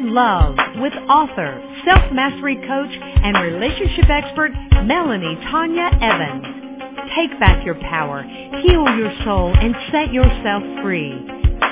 [0.00, 4.52] Love with author, self-mastery coach, and relationship expert
[4.84, 7.10] Melanie Tonia Evans.
[7.16, 11.18] Take back your power, heal your soul, and set yourself free.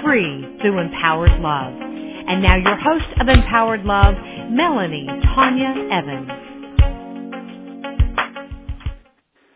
[0.03, 1.73] Free through Empowered Love.
[1.73, 4.17] And now your host of Empowered Love,
[4.51, 6.31] Melanie Tonia Evans.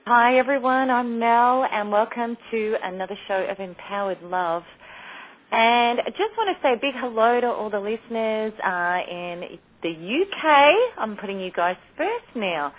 [0.07, 4.63] Hi everyone, I'm Mel and welcome to another show of Empowered Love.
[5.53, 9.59] And I just want to say a big hello to all the listeners uh, in
[9.83, 10.75] the UK.
[10.99, 12.73] I'm putting you guys first now.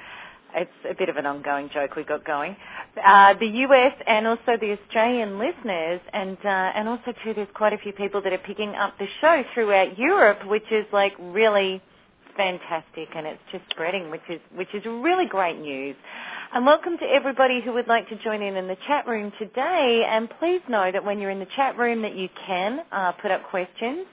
[0.55, 2.55] It's a bit of an ongoing joke we got going.
[3.05, 7.73] Uh, the US and also the Australian listeners, and uh, and also too, there's quite
[7.73, 11.81] a few people that are picking up the show throughout Europe, which is like really
[12.35, 15.95] fantastic, and it's just spreading, which is which is really great news.
[16.53, 20.05] And welcome to everybody who would like to join in in the chat room today.
[20.05, 23.31] And please know that when you're in the chat room that you can uh, put
[23.31, 24.05] up questions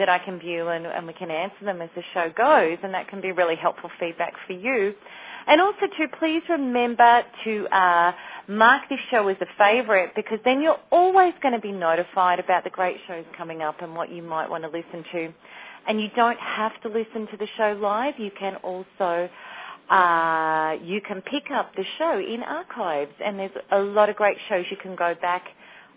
[0.00, 2.92] that I can view and, and we can answer them as the show goes, and
[2.92, 4.92] that can be really helpful feedback for you.
[5.46, 8.12] And also to please remember to uh,
[8.48, 12.64] mark this show as a favourite because then you're always going to be notified about
[12.64, 15.32] the great shows coming up and what you might want to listen to.
[15.86, 18.14] And you don't have to listen to the show live.
[18.18, 19.30] You can also
[19.90, 24.36] uh, you can pick up the show in archives, and there's a lot of great
[24.48, 25.44] shows you can go back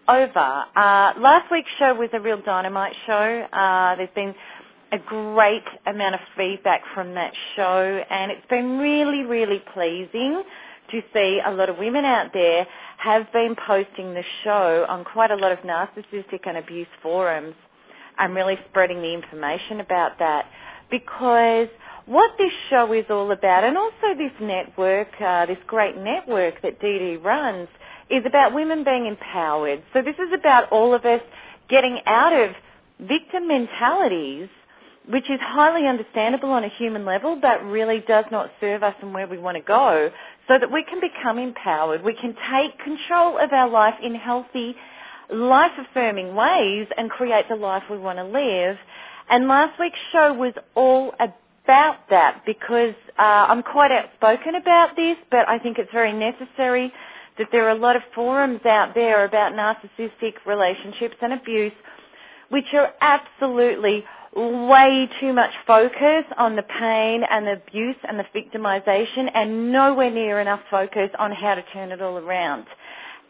[0.07, 0.63] over.
[0.75, 3.47] Uh, last week's show was a real dynamite show.
[3.51, 4.33] Uh, there's been
[4.91, 10.43] a great amount of feedback from that show, and it's been really, really pleasing
[10.91, 12.65] to see a lot of women out there
[12.97, 17.53] have been posting the show on quite a lot of narcissistic and abuse forums
[18.17, 20.45] and really spreading the information about that
[20.89, 21.67] because
[22.07, 26.79] what this show is all about, and also this network, uh, this great network that
[26.79, 27.67] Dee Dee runs,
[28.09, 29.83] is about women being empowered.
[29.93, 31.21] So this is about all of us
[31.69, 32.55] getting out of
[32.99, 34.47] victim mentalities,
[35.09, 39.13] which is highly understandable on a human level, but really does not serve us and
[39.13, 40.09] where we want to go,
[40.47, 42.03] so that we can become empowered.
[42.03, 44.75] We can take control of our life in healthy,
[45.29, 48.77] life-affirming ways and create the life we want to live.
[49.29, 51.35] And last week's show was all about
[51.67, 56.93] about that because uh, I'm quite outspoken about this, but I think it's very necessary
[57.37, 61.73] that there are a lot of forums out there about narcissistic relationships and abuse,
[62.49, 68.25] which are absolutely way too much focus on the pain and the abuse and the
[68.33, 72.65] victimization and nowhere near enough focus on how to turn it all around.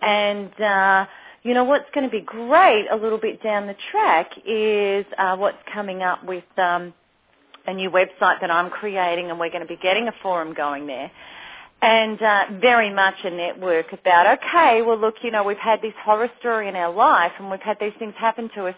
[0.02, 1.06] And, uh,
[1.42, 5.36] you know, what's going to be great a little bit down the track is uh,
[5.38, 6.94] what's coming up with um,
[7.68, 10.88] a new website that I'm creating and we're going to be getting a forum going
[10.88, 11.12] there.
[11.82, 15.94] And uh, very much a network about, okay, well look, you know, we've had this
[16.04, 18.76] horror story in our life and we've had these things happen to us,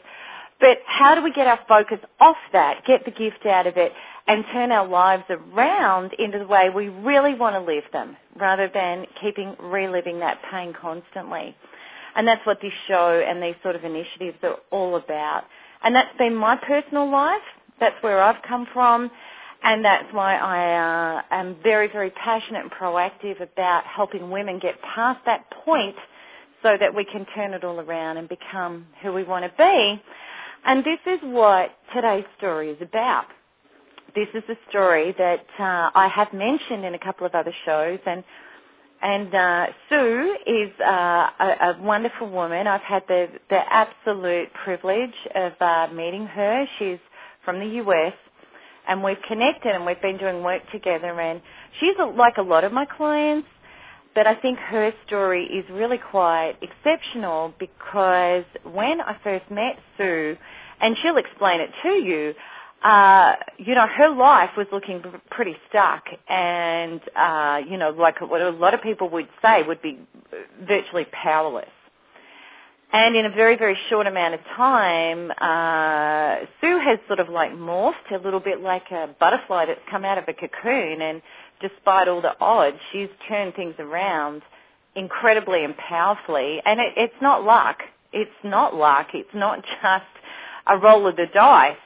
[0.60, 3.94] but how do we get our focus off that, get the gift out of it,
[4.28, 8.70] and turn our lives around into the way we really want to live them, rather
[8.72, 11.56] than keeping reliving that pain constantly.
[12.16, 15.46] And that's what this show and these sort of initiatives are all about.
[15.82, 17.42] And that's been my personal life.
[17.80, 19.10] That's where I've come from,
[19.64, 24.76] and that's why I uh, am very, very passionate and proactive about helping women get
[24.82, 25.96] past that point
[26.64, 30.02] so that we can turn it all around and become who we want to be.
[30.66, 33.26] And this is what today's story is about.
[34.16, 38.00] This is a story that uh, I have mentioned in a couple of other shows,
[38.06, 38.24] and
[39.02, 42.68] and uh, Sue is uh, a, a, wonderful woman.
[42.68, 46.66] I've had the the absolute privilege of uh, meeting her.
[46.78, 47.00] She's
[47.44, 48.14] from the US,
[48.88, 51.20] and we've connected and we've been doing work together.
[51.20, 51.42] And
[51.80, 53.48] she's like a lot of my clients,
[54.16, 60.38] but I think her story is really quite exceptional because when I first met Sue,
[60.82, 62.34] and she'll explain it to you,
[62.84, 68.42] uh, you know, her life was looking pretty stuck and, uh, you know, like what
[68.42, 70.00] a lot of people would say would be
[70.66, 71.68] virtually powerless.
[72.92, 77.52] And in a very, very short amount of time, uh, Sue has sort of like
[77.52, 81.22] morphed a little bit like a butterfly that's come out of a cocoon and
[81.62, 84.42] despite all the odds, she's turned things around
[84.96, 86.62] incredibly and powerfully.
[86.66, 87.78] And it, it's not luck.
[88.12, 89.08] It's not luck.
[89.14, 90.06] It's not just
[90.68, 91.78] a roll of the dice.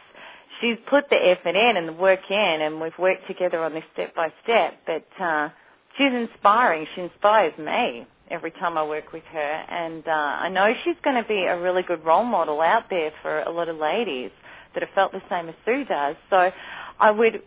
[0.62, 3.84] she's put the effort in and the work in, and we've worked together on this
[3.94, 4.80] step by step.
[4.86, 5.50] But uh,
[5.98, 6.88] she's inspiring.
[6.96, 11.22] She inspires me every time I work with her, and uh, I know she's going
[11.22, 14.32] to be a really good role model out there for a lot of ladies
[14.74, 16.16] that have felt the same as Sue does.
[16.30, 16.52] So
[17.00, 17.42] I would,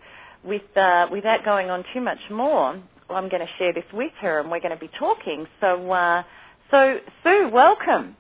[0.45, 2.81] with uh, without going on too much more,
[3.11, 5.47] I'm going to share this with her, and we're going to be talking.
[5.61, 6.23] So, uh,
[6.71, 8.17] so Sue, welcome.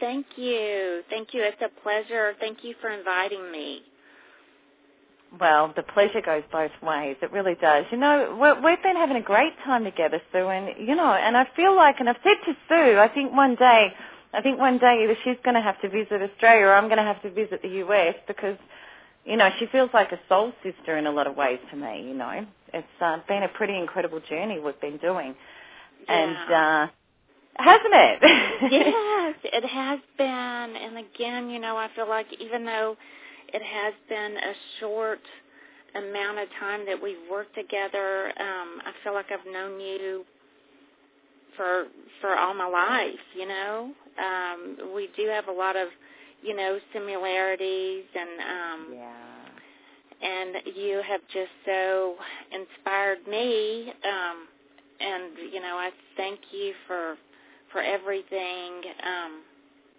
[0.00, 1.02] Thank you.
[1.08, 1.42] Thank you.
[1.42, 2.34] It's a pleasure.
[2.40, 3.82] Thank you for inviting me.
[5.40, 7.16] Well, the pleasure goes both ways.
[7.22, 7.84] It really does.
[7.90, 11.46] You know, we've been having a great time together, Sue, and you know, and I
[11.56, 13.92] feel like, and I've said to Sue, I think one day,
[14.32, 16.98] I think one day either she's going to have to visit Australia or I'm going
[16.98, 18.56] to have to visit the US because,
[19.24, 22.04] you know, she feels like a soul sister in a lot of ways to me.
[22.06, 25.34] You know, it's uh, been a pretty incredible journey we've been doing,
[26.08, 26.14] yeah.
[26.14, 26.54] and.
[26.54, 26.92] uh
[27.56, 28.18] hasn't it?
[28.72, 30.26] yes, it has been.
[30.26, 32.96] And again, you know, I feel like even though
[33.54, 35.20] it has been a short
[35.94, 40.24] amount of time that we've worked together, um, I feel like I've known you
[41.56, 41.84] for
[42.20, 43.92] for all my life, you know.
[44.18, 45.88] Um, we do have a lot of,
[46.42, 50.28] you know, similarities and um yeah.
[50.28, 52.16] and you have just so
[52.50, 54.48] inspired me um
[54.98, 57.16] and you know, I thank you for
[57.70, 59.42] for everything, um,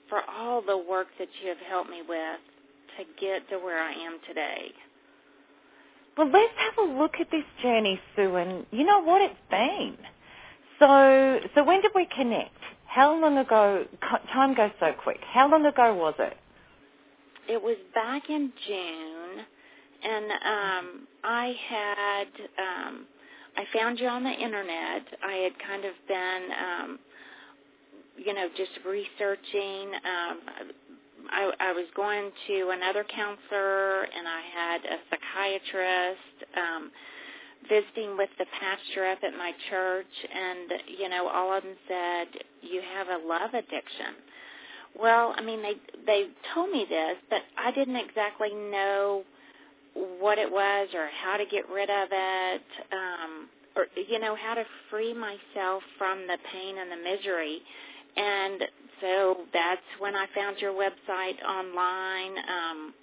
[0.10, 2.40] for all the work that you have helped me with
[2.97, 4.71] to get to where I am today.
[6.18, 9.97] Well, let's have a look at this journey, Sue, and you know what it's been.
[10.80, 12.56] So, so when did we connect?
[12.88, 13.86] How long ago?
[14.31, 15.19] Time goes so quick.
[15.33, 16.38] How long ago was it?
[17.50, 19.45] It was back in June,
[20.03, 22.27] and um, I had
[22.57, 23.06] um,
[23.57, 25.03] I found you on the internet.
[25.21, 27.00] I had kind of been um,
[28.18, 29.92] you know, just researching.
[29.95, 30.39] Um,
[31.31, 36.57] I, I was going to another counselor, and I had a psychiatrist.
[36.57, 36.92] Um,
[37.69, 42.27] visiting with the pastor up at my church, and you know, all of them said
[42.62, 44.13] you have a love addiction.
[45.00, 45.74] Well, I mean, they
[46.06, 49.24] they told me this, but I didn't exactly know
[49.94, 54.54] what it was or how to get rid of it, um, or you know, how
[54.54, 57.60] to free myself from the pain and the misery.
[58.18, 58.62] And
[59.01, 62.38] so that's when I found your website online.
[62.38, 62.94] Um,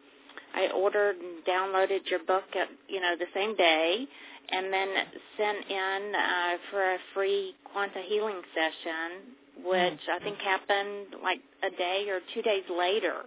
[0.54, 4.06] I ordered and downloaded your book, at, you know, the same day,
[4.50, 4.88] and then
[5.36, 10.20] sent in uh, for a free quanta healing session, which mm.
[10.20, 13.22] I think happened like a day or two days later.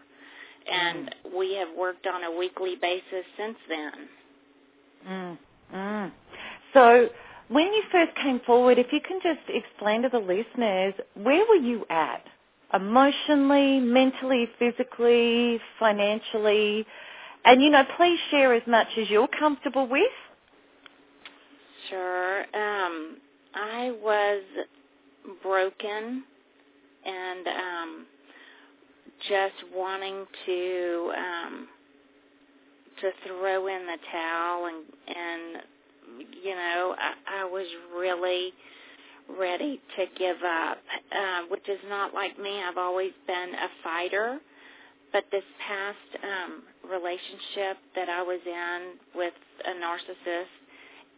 [0.71, 1.37] And mm.
[1.37, 3.91] we have worked on a weekly basis since then.
[5.07, 5.37] Mm.
[5.73, 6.11] Mm.
[6.73, 7.09] So
[7.47, 11.55] when you first came forward, if you can just explain to the listeners, where were
[11.55, 12.23] you at?
[12.73, 16.85] Emotionally, mentally, physically, financially?
[17.45, 20.01] And, you know, please share as much as you're comfortable with.
[21.89, 22.39] Sure.
[22.41, 23.17] Um,
[23.53, 24.43] I was
[25.43, 26.23] broken
[27.05, 28.05] and um,
[29.29, 31.67] just wanting to um,
[33.01, 35.63] to throw in the towel and and
[36.43, 37.65] you know, I, I was
[37.95, 38.53] really
[39.39, 40.77] ready to give up,
[41.11, 42.61] uh, which is not like me.
[42.61, 44.39] I've always been a fighter.
[45.11, 49.33] But this past um, relationship that I was in with
[49.65, 50.51] a narcissist,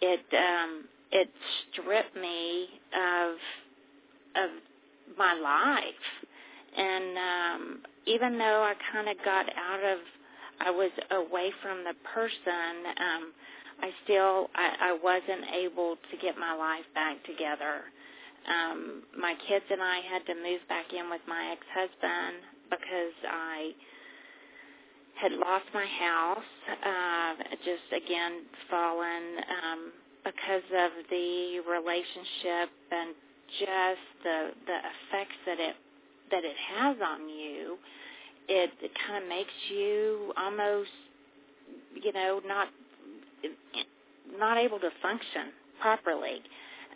[0.02, 1.30] it um, it
[1.72, 3.36] stripped me of
[4.36, 4.50] of
[5.18, 5.84] my life.
[6.78, 9.98] And um, even though I kind of got out of,
[10.60, 12.94] I was away from the person.
[13.02, 13.34] Um,
[13.82, 17.82] I still I, I wasn't able to get my life back together.
[18.48, 22.36] Um, my kids and I had to move back in with my ex-husband
[22.72, 23.72] because I
[25.20, 27.34] had lost my house, uh,
[27.66, 29.92] just again fallen um,
[30.24, 33.16] because of the relationship and
[33.60, 35.76] just the the effects that it
[36.32, 37.78] that it has on you.
[38.50, 40.90] It, it kind of makes you almost,
[42.02, 42.68] you know, not
[44.38, 45.52] not able to function
[45.82, 46.42] properly.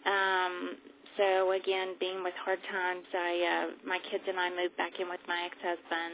[0.06, 0.76] Um,
[1.18, 5.10] so again, being with hard times, I uh, my kids and I moved back in
[5.10, 6.14] with my ex-husband,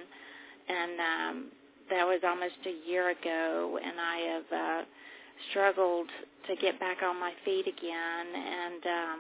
[0.69, 1.45] and um,
[1.89, 4.85] that was almost a year ago, and I have uh,
[5.51, 6.07] struggled
[6.47, 9.19] to get back on my feet again, and um,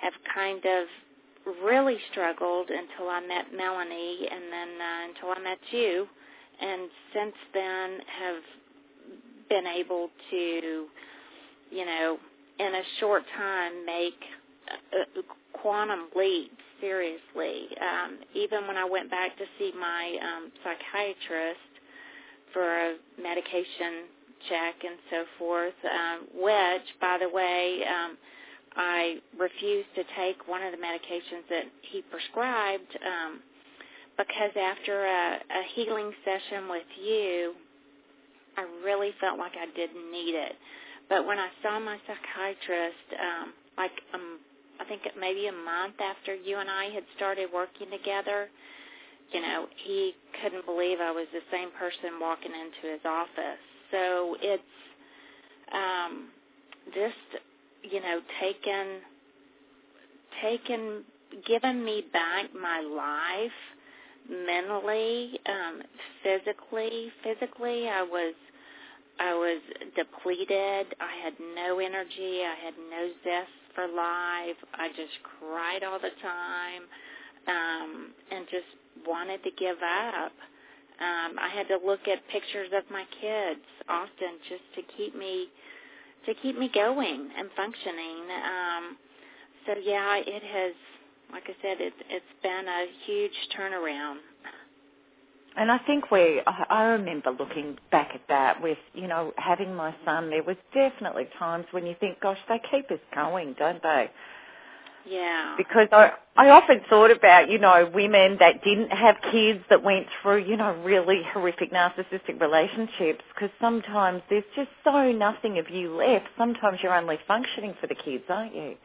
[0.00, 0.86] have kind of
[1.62, 6.06] really struggled until I met Melanie, and then uh, until I met you,
[6.60, 8.42] and since then have
[9.48, 10.86] been able to,
[11.70, 12.18] you know,
[12.58, 14.20] in a short time make
[15.52, 16.54] quantum leaps.
[16.80, 21.60] Seriously, um, even when I went back to see my um, psychiatrist
[22.54, 24.08] for a medication
[24.48, 28.16] check and so forth, um, which, by the way, um,
[28.76, 33.40] I refused to take one of the medications that he prescribed um,
[34.16, 37.54] because after a, a healing session with you,
[38.56, 40.52] I really felt like I didn't need it.
[41.08, 44.38] But when I saw my psychiatrist, um, like um,
[44.80, 48.48] I think maybe a month after you and I had started working together,
[49.32, 53.62] you know, he couldn't believe I was the same person walking into his office.
[53.90, 54.62] So it's
[55.72, 56.28] um,
[56.94, 57.42] just,
[57.82, 59.00] you know, taken,
[60.42, 61.04] taken,
[61.46, 63.52] given me back my life
[64.28, 65.82] mentally, um,
[66.22, 67.12] physically.
[67.22, 68.34] Physically, I was
[69.18, 69.60] I was
[69.96, 70.86] depleted.
[70.98, 72.40] I had no energy.
[72.40, 74.58] I had no zest for life.
[74.74, 76.82] I just cried all the time
[77.48, 78.70] um, and just
[79.06, 80.32] wanted to give up.
[81.00, 85.48] Um, I had to look at pictures of my kids often just to keep me
[86.26, 88.28] to keep me going and functioning.
[88.28, 88.96] Um,
[89.66, 90.74] so yeah, it has,
[91.32, 94.18] like I said, it, it's been a huge turnaround.
[95.56, 99.94] And I think we, I remember looking back at that with, you know, having my
[100.04, 104.10] son, there was definitely times when you think, gosh, they keep us going, don't they?
[105.08, 105.56] Yeah.
[105.56, 110.06] Because I, I often thought about, you know, women that didn't have kids that went
[110.22, 115.96] through, you know, really horrific narcissistic relationships because sometimes there's just so nothing of you
[115.96, 116.26] left.
[116.38, 118.76] Sometimes you're only functioning for the kids, aren't you?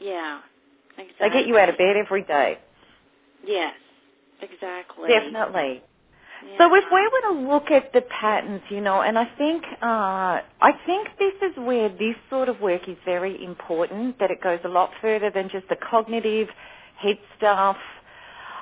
[0.00, 0.40] Yeah,
[0.96, 1.28] exactly.
[1.28, 2.58] They get you out of bed every day.
[3.44, 3.74] Yes,
[4.40, 5.08] exactly.
[5.08, 5.82] Definitely.
[6.58, 10.40] So if we were to look at the patterns, you know, and I think uh,
[10.60, 14.18] I think this is where this sort of work is very important.
[14.20, 16.48] That it goes a lot further than just the cognitive
[16.96, 17.76] head stuff.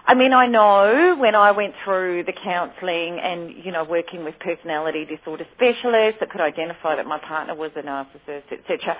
[0.08, 4.38] I mean, I know when I went through the counselling and, you know, working with
[4.38, 8.96] personality disorder specialists that could identify that my partner was a narcissist, etc.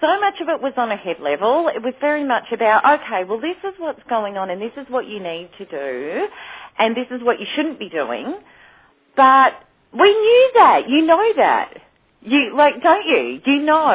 [0.00, 1.68] So much of it was on a head level.
[1.68, 4.86] It was very much about, okay, well, this is what's going on and this is
[4.88, 6.26] what you need to do
[6.78, 8.34] and this is what you shouldn't be doing.
[9.16, 9.54] But
[9.92, 10.88] we knew that.
[10.88, 11.74] You know that.
[12.22, 13.40] You, like, don't you?
[13.44, 13.94] You know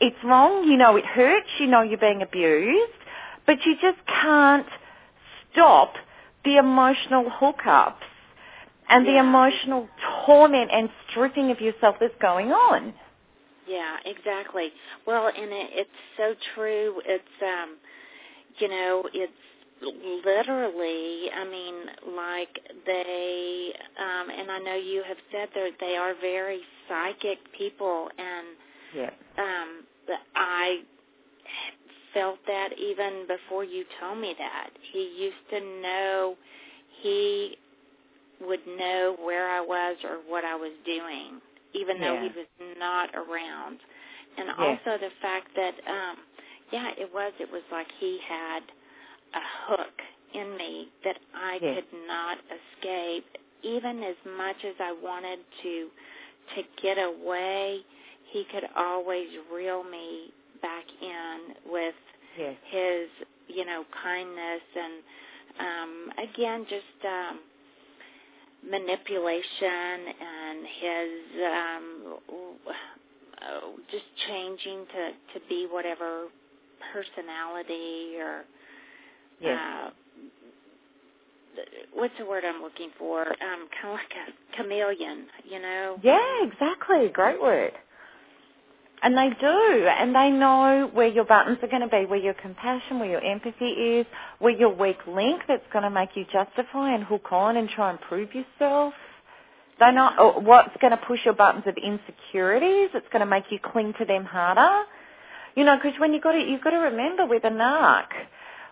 [0.00, 0.64] it's wrong.
[0.64, 1.48] You know it hurts.
[1.58, 2.92] You know you're being abused.
[3.46, 4.66] But you just can't
[5.52, 5.94] stop
[6.44, 7.94] the emotional hookups
[8.88, 9.88] and the emotional
[10.24, 12.94] torment and stripping of yourself that's going on.
[13.66, 14.68] Yeah, exactly.
[15.06, 17.00] Well, and it, it's so true.
[17.06, 17.76] It's um,
[18.58, 19.32] you know, it's
[20.26, 21.30] literally.
[21.34, 21.74] I mean,
[22.16, 28.08] like they, um, and I know you have said that they are very psychic people,
[28.18, 28.46] and
[28.94, 29.10] Yeah.
[29.38, 29.84] um,
[30.36, 30.80] I
[32.12, 34.70] felt that even before you told me that.
[34.92, 36.36] He used to know.
[37.02, 37.56] He
[38.40, 41.40] would know where I was or what I was doing,
[41.74, 42.46] even though he was
[42.78, 43.80] not around.
[44.38, 44.54] And Yeah.
[44.56, 46.16] also the fact that, um,
[46.72, 47.32] yeah, it was.
[47.40, 48.62] It was like he had
[49.34, 50.02] a hook
[50.34, 51.74] in me that I Yeah.
[51.76, 53.26] could not escape,
[53.62, 55.90] even as much as I wanted to
[56.56, 57.84] to get away.
[58.32, 61.94] He could always reel me back in with
[62.38, 62.56] Yes.
[62.70, 63.08] his,
[63.48, 65.04] you know, kindness and
[65.60, 67.40] um again just um
[68.68, 71.10] manipulation and his
[71.46, 72.18] um
[72.68, 76.26] uh, just changing to to be whatever
[76.92, 78.44] personality or
[79.40, 79.58] Yes.
[79.60, 79.90] uh
[81.94, 83.22] what's the word I'm looking for?
[83.22, 85.98] Um kind of like a chameleon, you know?
[86.02, 87.08] Yeah, exactly.
[87.12, 87.72] Great word.
[89.04, 92.32] And they do, and they know where your buttons are going to be, where your
[92.32, 94.06] compassion, where your empathy is,
[94.38, 97.90] where your weak link that's going to make you justify and hook on and try
[97.90, 98.94] and prove yourself.
[99.78, 102.90] They know uh, what's going to push your buttons of insecurities.
[102.94, 104.84] It's going to make you cling to them harder.
[105.54, 108.06] You know, because when you got to, you've got to remember with a narc,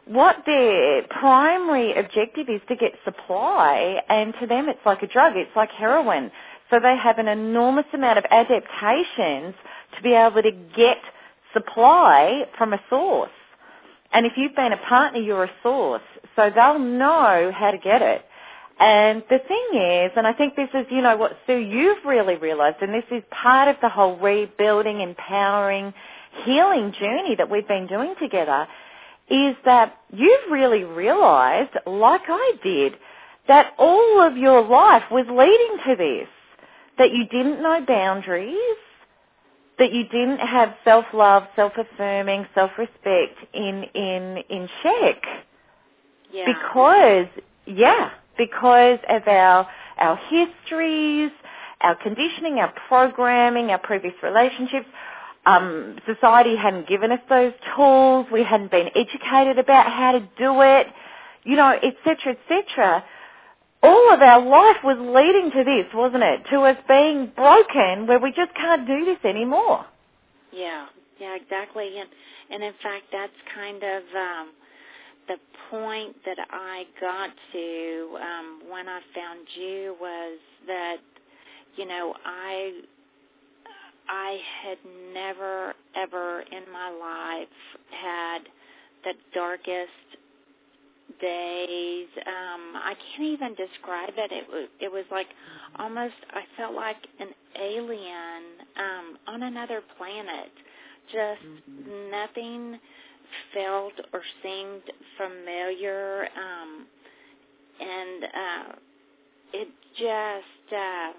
[0.06, 5.34] what their primary objective is to get supply, and to them it's like a drug.
[5.36, 6.30] It's like heroin.
[6.70, 9.54] So they have an enormous amount of adaptations
[9.96, 10.99] to be able to get
[11.52, 13.30] supply from a source.
[14.12, 16.02] And if you've been a partner, you're a source.
[16.37, 18.25] So they'll know how to get it.
[18.78, 22.37] And the thing is, and I think this is, you know, what Sue, you've really
[22.37, 25.94] realised, and this is part of the whole rebuilding, empowering,
[26.44, 28.66] healing journey that we've been doing together,
[29.30, 32.94] is that you've really realised, like I did,
[33.49, 36.28] that all of your life was leading to this.
[36.99, 38.56] That you didn't know boundaries,
[39.82, 45.22] that you didn't have self-love, self-affirming, self-respect in, in, in check
[46.32, 46.46] Yeah.
[46.46, 47.26] because
[47.66, 51.32] yeah because of our our histories,
[51.80, 54.86] our conditioning, our programming, our previous relationships.
[55.46, 58.26] Um, society hadn't given us those tools.
[58.32, 60.86] We hadn't been educated about how to do it,
[61.44, 63.04] you know, etc., etc.
[63.82, 66.42] All of our life was leading to this, wasn't it?
[66.50, 69.84] To us being broken, where we just can't do this anymore.
[70.52, 70.86] Yeah,
[71.18, 71.98] yeah, exactly.
[71.98, 72.08] And
[72.50, 74.50] and in fact, that's kind of um,
[75.28, 75.36] the
[75.70, 80.96] point that I got to um, when I found you was that
[81.76, 82.80] you know I
[84.08, 84.78] I had
[85.14, 87.48] never ever in my life
[87.90, 88.38] had
[89.04, 90.21] the darkest
[91.21, 92.09] days.
[92.26, 94.33] Um, I can't even describe it.
[94.33, 95.28] It was it was like
[95.78, 97.28] almost I felt like an
[97.61, 98.42] alien
[98.76, 100.52] um, on another planet.
[101.07, 102.11] Just mm-hmm.
[102.11, 102.78] nothing
[103.52, 104.83] felt or seemed
[105.16, 106.87] familiar, um,
[107.81, 108.73] and uh,
[109.52, 110.73] it just.
[110.73, 111.12] Uh,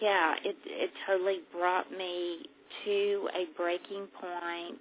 [0.00, 2.42] yeah, it it totally brought me
[2.84, 4.80] to a breaking point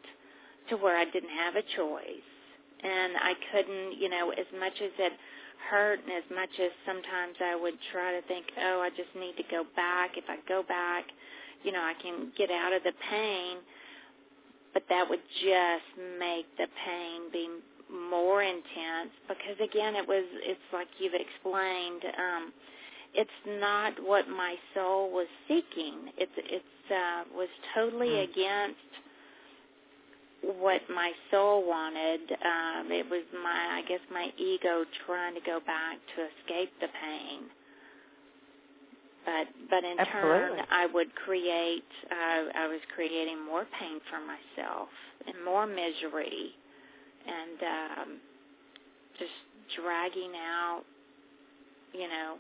[0.70, 2.33] to where I didn't have a choice.
[2.84, 5.14] And I couldn't, you know, as much as it
[5.70, 9.36] hurt and as much as sometimes I would try to think, oh, I just need
[9.38, 10.18] to go back.
[10.18, 11.06] If I go back,
[11.64, 13.58] you know, I can get out of the pain.
[14.74, 17.48] But that would just make the pain be
[17.88, 22.52] more intense because again, it was, it's like you've explained, um,
[23.14, 26.10] it's not what my soul was seeking.
[26.18, 28.24] It's it's uh, was totally mm.
[28.24, 28.90] against
[30.44, 32.22] what my soul wanted.
[32.32, 36.88] Um, it was my I guess my ego trying to go back to escape the
[37.02, 37.42] pain.
[39.26, 40.58] But but in Absolutely.
[40.58, 41.86] turn, I would create.
[42.12, 44.90] Uh, I was creating more pain for myself
[45.28, 46.52] and more misery,
[47.28, 48.20] and um,
[49.20, 49.32] just
[49.82, 50.84] dragging out.
[51.94, 52.36] You know,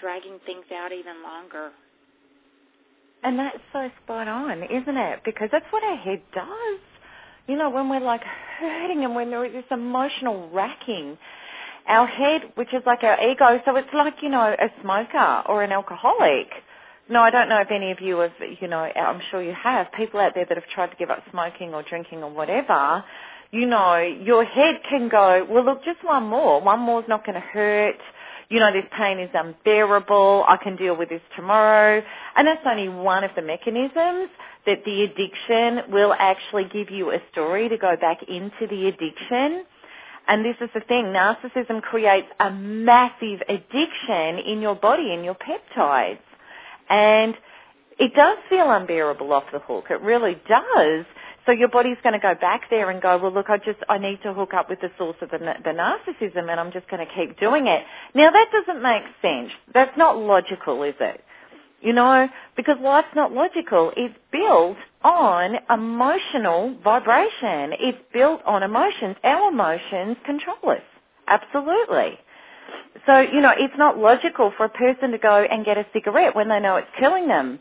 [0.00, 1.70] dragging things out even longer.
[3.22, 5.20] And that's so spot on, isn't it?
[5.24, 6.80] Because that's what our head does.
[7.46, 8.22] You know, when we're like
[8.58, 11.18] hurting and when there's this emotional racking,
[11.86, 15.62] our head, which is like our ego, so it's like, you know, a smoker or
[15.62, 16.48] an alcoholic.
[17.10, 19.88] No, I don't know if any of you have, you know, I'm sure you have,
[19.92, 23.04] people out there that have tried to give up smoking or drinking or whatever,
[23.50, 26.62] you know, your head can go, well look, just one more.
[26.62, 27.96] One more is not going to hurt
[28.50, 32.02] you know, this pain is unbearable, I can deal with this tomorrow.
[32.36, 34.30] And that's only one of the mechanisms
[34.66, 39.64] that the addiction will actually give you a story to go back into the addiction.
[40.26, 45.36] And this is the thing, narcissism creates a massive addiction in your body, in your
[45.36, 46.18] peptides.
[46.88, 47.34] And
[47.98, 49.86] it does feel unbearable off the hook.
[49.90, 51.04] It really does.
[51.46, 53.98] So your body's going to go back there and go, well, look, I just, I
[53.98, 57.06] need to hook up with the source of the, the narcissism and I'm just going
[57.06, 57.84] to keep doing it.
[58.14, 59.50] Now that doesn't make sense.
[59.74, 61.22] That's not logical, is it?
[61.82, 63.92] You know, because life's not logical.
[63.96, 67.74] It's built on emotional vibration.
[67.78, 69.16] It's built on emotions.
[69.22, 70.82] Our emotions control us.
[71.28, 72.18] Absolutely.
[73.06, 76.34] So, you know, it's not logical for a person to go and get a cigarette
[76.34, 77.60] when they know it's killing them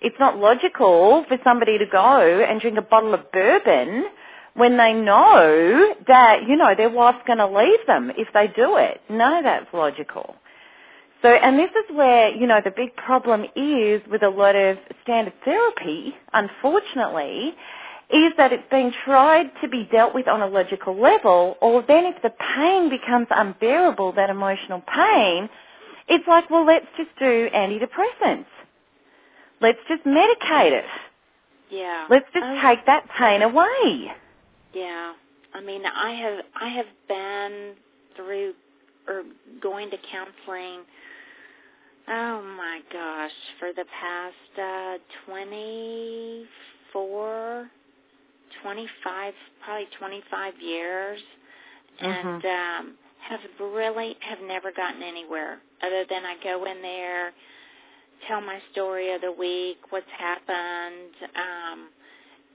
[0.00, 4.06] it's not logical for somebody to go and drink a bottle of bourbon
[4.54, 8.76] when they know that, you know, their wife's going to leave them if they do
[8.76, 9.00] it.
[9.08, 10.34] Of that's logical.
[11.22, 14.78] So, and this is where, you know, the big problem is with a lot of
[15.02, 17.54] standard therapy, unfortunately,
[18.10, 22.04] is that it's being tried to be dealt with on a logical level, or then
[22.04, 25.48] if the pain becomes unbearable, that emotional pain,
[26.08, 28.46] it's like, well, let's just do antidepressants.
[29.60, 30.84] Let's just medicate it.
[31.70, 32.06] Yeah.
[32.08, 32.60] Let's just oh.
[32.62, 34.12] take that pain away.
[34.72, 35.12] Yeah.
[35.54, 37.74] I mean, I have I have been
[38.16, 38.54] through
[39.08, 39.24] or
[39.60, 40.84] going to counseling
[42.10, 47.70] oh my gosh, for the past uh 24
[48.62, 51.20] 25 probably 25 years
[52.02, 52.10] mm-hmm.
[52.10, 52.96] and um
[53.28, 57.32] have really have never gotten anywhere other than I go in there
[58.26, 61.88] tell my story of the week, what's happened, um,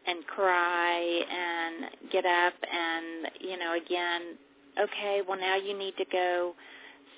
[0.06, 4.36] and cry and get up and, you know, again,
[4.82, 6.54] okay, well now you need to go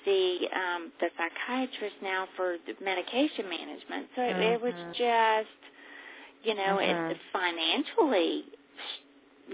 [0.04, 4.06] see um, the psychiatrist now for the medication management.
[4.14, 4.40] So mm-hmm.
[4.40, 5.48] it was just,
[6.44, 7.10] you know, mm-hmm.
[7.10, 8.44] it financially,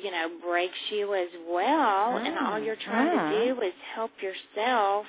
[0.03, 2.27] you know, breaks you as well, mm-hmm.
[2.27, 3.61] and all you're trying to mm-hmm.
[3.61, 5.07] do is help yourself.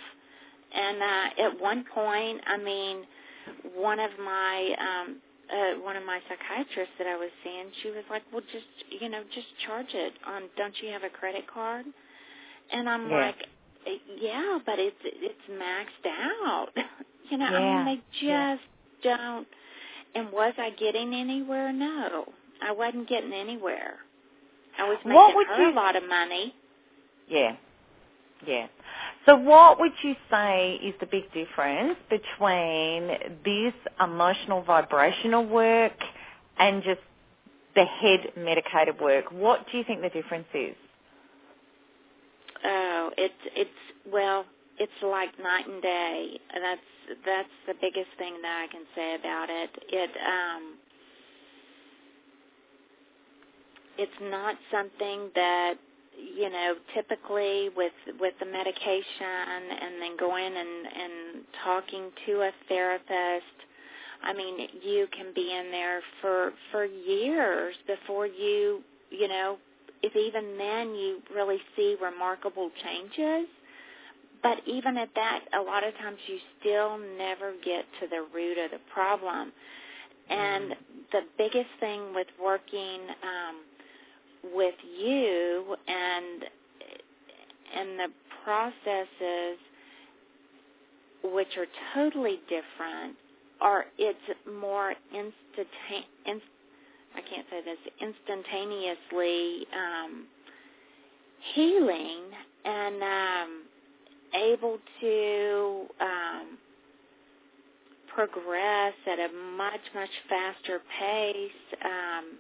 [0.73, 3.03] And uh, at one point, I mean,
[3.75, 5.17] one of my um
[5.51, 9.10] uh, one of my psychiatrists that I was seeing, she was like, "Well, just you
[9.10, 10.43] know, just charge it on.
[10.58, 11.86] Don't you have a credit card?"
[12.71, 13.17] And I'm yeah.
[13.17, 13.36] like,
[14.19, 16.69] "Yeah, but it's it's maxed out."
[17.29, 17.58] You know, yeah.
[17.58, 18.56] I mean, they yeah.
[18.56, 18.67] just
[19.03, 19.47] don't.
[20.13, 21.71] And was I getting anywhere?
[21.71, 22.25] No,
[22.62, 23.95] I wasn't getting anywhere.
[24.77, 26.53] I was making what would her you, a lot of money.
[27.29, 27.56] Yeah,
[28.45, 28.67] yeah.
[29.25, 33.07] So what would you say is the big difference between
[33.45, 35.93] this emotional vibrational work
[36.57, 36.99] and just
[37.75, 39.31] the head medicated work?
[39.31, 40.75] What do you think the difference is?
[42.65, 43.69] Oh, it's it's
[44.12, 44.45] well,
[44.77, 46.39] it's like night and day.
[46.53, 49.69] That's that's the biggest thing that I can say about it.
[49.89, 50.75] It um
[53.97, 55.75] it's not something that
[56.17, 62.52] you know typically with with the medication and then going and and talking to a
[62.67, 63.58] therapist
[64.23, 69.58] i mean you can be in there for for years before you you know
[70.04, 73.47] if even then you really see remarkable changes.
[74.43, 78.58] But even at that a lot of times you still never get to the root
[78.58, 79.54] of the problem.
[80.30, 80.76] And
[81.12, 83.63] the biggest thing with working um
[84.43, 86.43] with you and
[87.75, 88.08] and the
[88.43, 89.58] processes
[91.23, 93.15] which are totally different
[93.62, 94.19] are it's
[94.60, 96.45] more instantaneous inst-
[97.15, 100.25] I can't say this instantaneously um,
[101.53, 102.21] healing
[102.65, 103.63] and um,
[104.34, 106.58] able to um,
[108.13, 111.51] progress at a much much faster pace
[111.86, 112.38] um,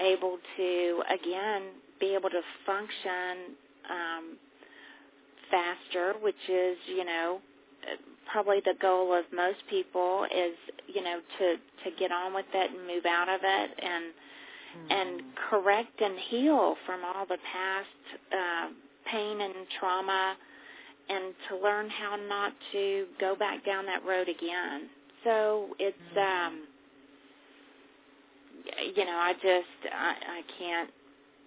[0.00, 1.62] able to again
[2.00, 3.56] be able to function
[3.90, 4.36] um,
[5.50, 7.40] faster, which is you know
[8.30, 10.54] probably the goal of most people is
[10.88, 14.90] you know to to get on with it and move out of it and mm-hmm.
[14.90, 18.68] and correct and heal from all the past uh,
[19.10, 20.34] pain and trauma
[21.08, 24.88] and to learn how not to go back down that road again.
[25.22, 26.46] So it's mm-hmm.
[26.46, 26.66] um
[28.96, 30.90] you know, I just I, I can't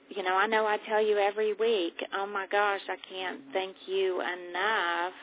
[0.09, 3.75] you know, I know I tell you every week, oh my gosh, I can't thank
[3.87, 5.13] you enough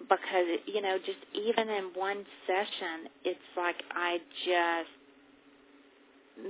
[0.00, 4.90] because you know, just even in one session, it's like I just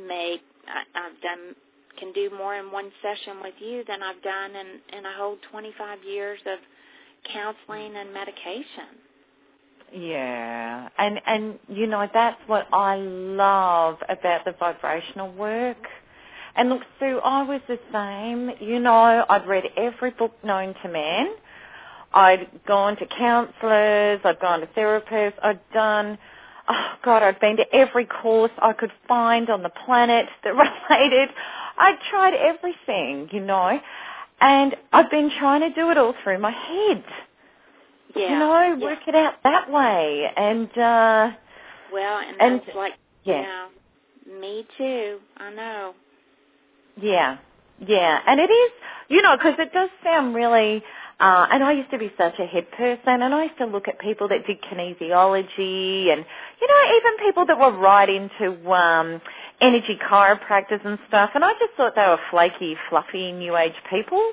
[0.06, 1.54] make I, I've done
[1.98, 5.36] can do more in one session with you than I've done in in a whole
[5.50, 6.58] 25 years of
[7.32, 9.09] counseling and medication.
[9.92, 15.78] Yeah, and and you know that's what I love about the vibrational work.
[16.54, 18.50] And look, Sue, I was the same.
[18.60, 21.28] You know, I'd read every book known to man.
[22.12, 24.20] I'd gone to counsellors.
[24.24, 25.34] I'd gone to therapists.
[25.42, 26.18] I'd done,
[26.68, 31.30] oh God, I'd been to every course I could find on the planet that related.
[31.78, 33.78] I'd tried everything, you know,
[34.40, 37.04] and I've been trying to do it all through my head
[38.14, 38.32] yeah.
[38.32, 40.30] you know, work it out that way.
[40.36, 41.30] And uh
[41.92, 42.92] well, and, and that's like
[43.24, 43.66] yeah.
[44.40, 45.18] me too.
[45.36, 45.94] I know.
[47.00, 47.38] Yeah,
[47.86, 48.70] yeah, and it is,
[49.08, 50.82] you know, because it does sound really.
[51.18, 53.88] Uh, and I used to be such a head person, and I used to look
[53.88, 56.24] at people that did kinesiology, and
[56.60, 59.20] you know, even people that were right into um,
[59.60, 61.30] energy chiropractors and stuff.
[61.34, 64.32] And I just thought they were flaky, fluffy, new age people.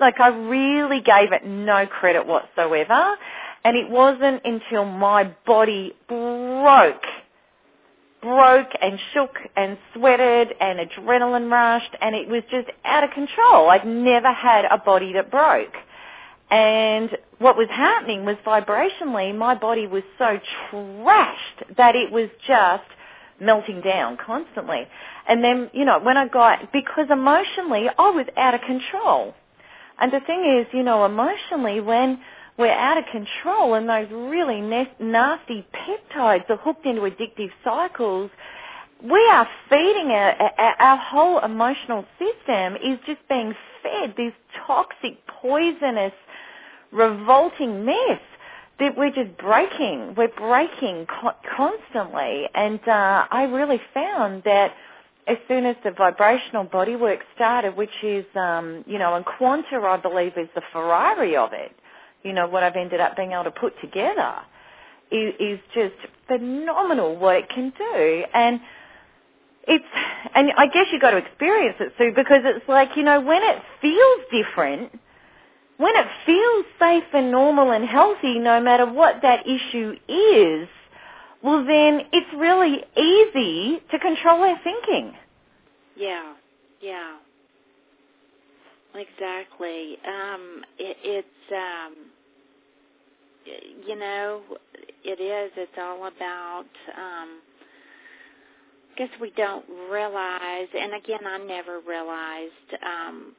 [0.00, 3.16] Like I really gave it no credit whatsoever.
[3.64, 7.04] And it wasn't until my body broke,
[8.22, 13.68] broke and shook and sweated and adrenaline rushed and it was just out of control.
[13.68, 15.74] I'd never had a body that broke.
[16.50, 20.38] And what was happening was vibrationally my body was so
[20.70, 22.84] trashed that it was just
[23.40, 24.86] melting down constantly.
[25.28, 29.34] And then, you know, when I got, because emotionally I was out of control.
[30.00, 32.20] And the thing is, you know, emotionally, when
[32.58, 38.30] we're out of control and those really nasty peptides are hooked into addictive cycles,
[39.02, 44.32] we are feeding our, our, whole emotional system is just being fed this
[44.66, 46.12] toxic, poisonous,
[46.92, 48.20] revolting mess
[48.78, 50.14] that we're just breaking.
[50.16, 52.46] We're breaking co- constantly.
[52.54, 54.72] And uh, I really found that
[55.30, 59.96] as soon as the vibrational bodywork started, which is, um, you know, and Quanta, I
[59.96, 61.72] believe, is the Ferrari of it.
[62.24, 64.34] You know, what I've ended up being able to put together
[65.12, 65.94] is, is just
[66.26, 68.24] phenomenal what it can do.
[68.34, 68.60] And
[69.68, 69.84] it's,
[70.34, 73.42] and I guess you've got to experience it, Sue, because it's like, you know, when
[73.42, 74.90] it feels different,
[75.76, 80.68] when it feels safe and normal and healthy, no matter what that issue is,
[81.42, 85.14] well then it's really easy to control our thinking.
[85.96, 86.34] Yeah,
[86.82, 87.16] yeah.
[88.94, 89.98] Exactly.
[90.06, 91.94] Um, it, it's um,
[93.86, 94.42] you know,
[95.04, 95.52] it is.
[95.56, 96.66] It's all about.
[96.96, 97.40] Um,
[98.94, 102.84] I guess we don't realize, and again, I never realized.
[102.84, 103.34] Um,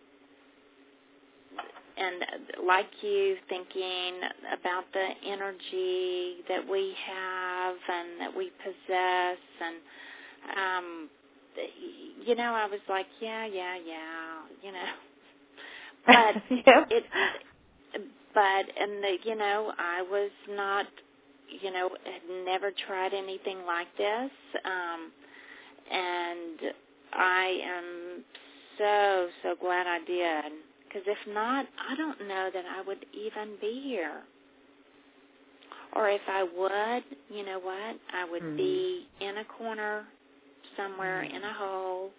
[1.97, 4.21] and like you, thinking
[4.59, 9.77] about the energy that we have and that we possess, and
[10.57, 11.09] um,
[12.25, 14.91] you know, I was like, yeah, yeah, yeah, you know,
[16.05, 16.85] but yeah.
[16.89, 17.03] it
[18.33, 20.85] but and the you know I was not
[21.61, 24.31] you know had never tried anything like this
[24.65, 25.11] um
[25.91, 26.73] and
[27.13, 28.23] I am
[28.77, 30.51] so so glad I did
[30.87, 34.21] because if not I don't know that I would even be here
[35.93, 38.57] or if I would you know what I would mm.
[38.57, 40.05] be in a corner
[40.77, 41.35] somewhere mm.
[41.35, 42.09] in a hole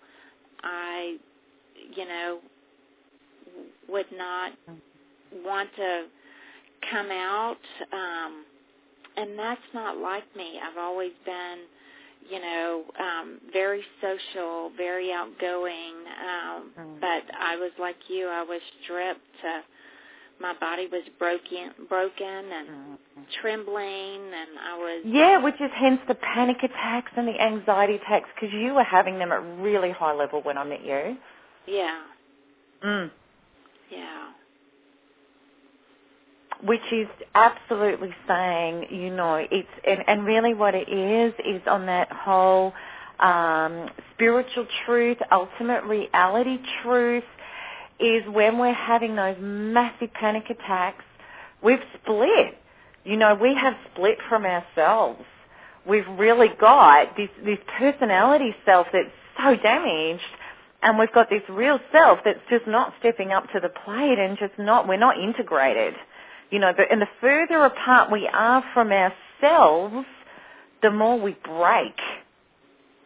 [0.62, 1.17] I
[1.95, 2.38] you know
[3.88, 4.53] would not
[5.45, 6.05] want to
[6.91, 7.57] come out
[7.93, 8.45] um
[9.17, 11.59] and that's not like me i've always been
[12.31, 17.01] you know um very social very outgoing um mm.
[17.01, 19.61] but i was like you i was stripped uh,
[20.40, 22.97] my body was broken broken and mm.
[23.40, 28.29] trembling and i was yeah which is hence the panic attacks and the anxiety attacks
[28.35, 31.16] because you were having them at really high level when i met you
[31.66, 32.01] yeah
[32.85, 33.11] mm.
[33.90, 34.33] yeah
[36.62, 41.87] which is absolutely saying, you know, it's and, and really what it is is on
[41.87, 42.73] that whole
[43.18, 47.25] um, spiritual truth, ultimate reality truth,
[48.05, 51.05] is when we're having those massive panic attacks,
[51.62, 52.59] we've split.
[53.05, 55.25] You know, we have split from ourselves.
[55.87, 60.23] We've really got this this personality self that's so damaged
[60.83, 64.37] and we've got this real self that's just not stepping up to the plate and
[64.37, 65.95] just not we're not integrated.
[66.51, 70.07] You know, but, and the further apart we are from ourselves,
[70.83, 71.95] the more we break.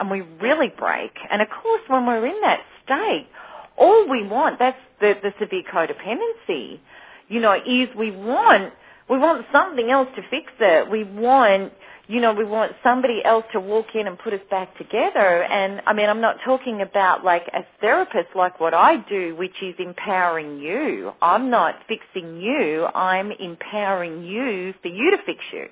[0.00, 1.12] And we really break.
[1.30, 3.28] And of course, when we're in that state,
[3.76, 6.80] all we want, that's the, the severe codependency,
[7.28, 8.72] you know, is we want,
[9.08, 10.90] we want something else to fix it.
[10.90, 11.72] We want
[12.08, 15.42] you know, we want somebody else to walk in and put us back together.
[15.42, 19.60] And I mean, I'm not talking about like a therapist like what I do, which
[19.60, 21.12] is empowering you.
[21.20, 22.86] I'm not fixing you.
[22.94, 25.66] I'm empowering you for you to fix you.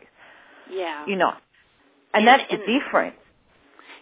[0.73, 1.07] Yeah.
[1.07, 1.31] You know,
[2.15, 3.17] and, and that's and, the difference.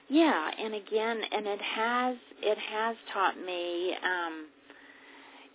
[0.09, 4.47] Yeah, and again, and it has it has taught me, um,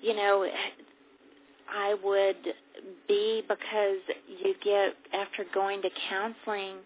[0.02, 0.48] you know,
[1.70, 2.54] I would
[3.08, 6.78] be because you get after going to counseling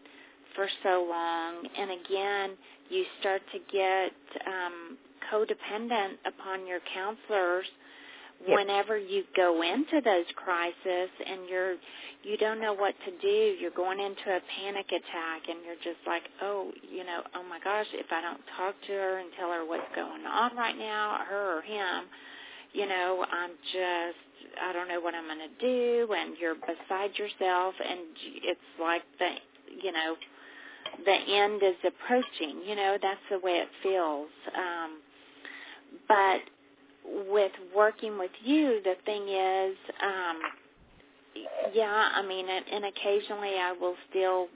[0.56, 2.58] for so long and again
[2.90, 4.12] you start to get
[4.48, 4.98] um
[5.32, 7.66] codependent upon your counselors
[8.48, 8.58] yep.
[8.58, 11.76] whenever you go into those crises and you're
[12.24, 16.02] you don't know what to do you're going into a panic attack and you're just
[16.08, 19.52] like oh you know oh my gosh if i don't talk to her and tell
[19.52, 22.06] her what's going on right now her or him
[22.74, 27.18] you know i'm just I don't know what I'm going to do, and you're beside
[27.18, 28.00] yourself, and
[28.44, 29.30] it's like the,
[29.82, 30.16] you know,
[31.06, 32.62] the end is approaching.
[32.68, 34.30] You know, that's the way it feels.
[34.56, 35.00] Um,
[36.08, 36.42] but
[37.06, 40.40] with working with you, the thing is, um,
[41.74, 44.48] yeah, I mean, and, and occasionally I will still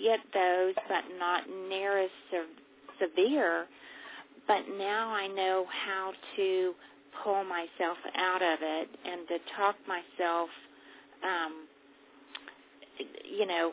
[0.00, 3.66] get those, but not near as se- severe.
[4.46, 6.72] But now I know how to
[7.22, 10.48] pull myself out of it and to talk myself,
[11.22, 11.66] um,
[13.24, 13.72] you know,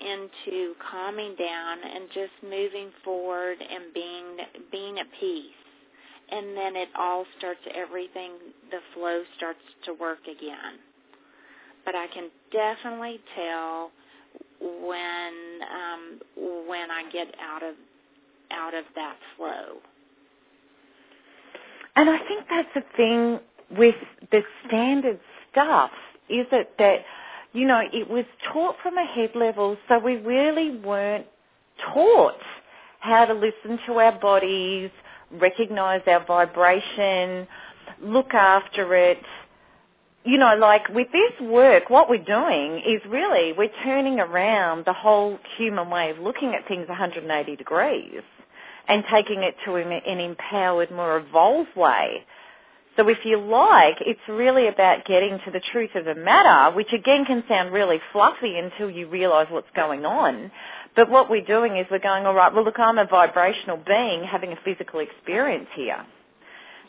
[0.00, 4.36] into calming down and just moving forward and being
[4.72, 5.61] being at peace.
[6.32, 8.32] And then it all starts everything
[8.70, 10.80] the flow starts to work again.
[11.84, 13.90] But I can definitely tell
[14.60, 16.20] when um
[16.68, 17.74] when I get out of
[18.50, 19.78] out of that flow.
[21.96, 23.40] And I think that's the thing
[23.78, 23.94] with
[24.30, 25.90] the standard stuff,
[26.28, 27.00] is it that,
[27.52, 31.26] you know, it was taught from a head level, so we really weren't
[31.92, 32.40] taught
[33.00, 34.90] how to listen to our bodies,
[35.40, 37.46] recognize our vibration,
[38.02, 39.18] look after it.
[40.24, 44.92] You know, like with this work, what we're doing is really we're turning around the
[44.92, 48.22] whole human way of looking at things 180 degrees
[48.88, 52.24] and taking it to an empowered, more evolved way.
[52.96, 56.92] So if you like, it's really about getting to the truth of the matter, which
[56.92, 60.50] again can sound really fluffy until you realize what's going on.
[60.94, 64.24] But what we're doing is we're going, all right, well look, I'm a vibrational being
[64.24, 66.04] having a physical experience here.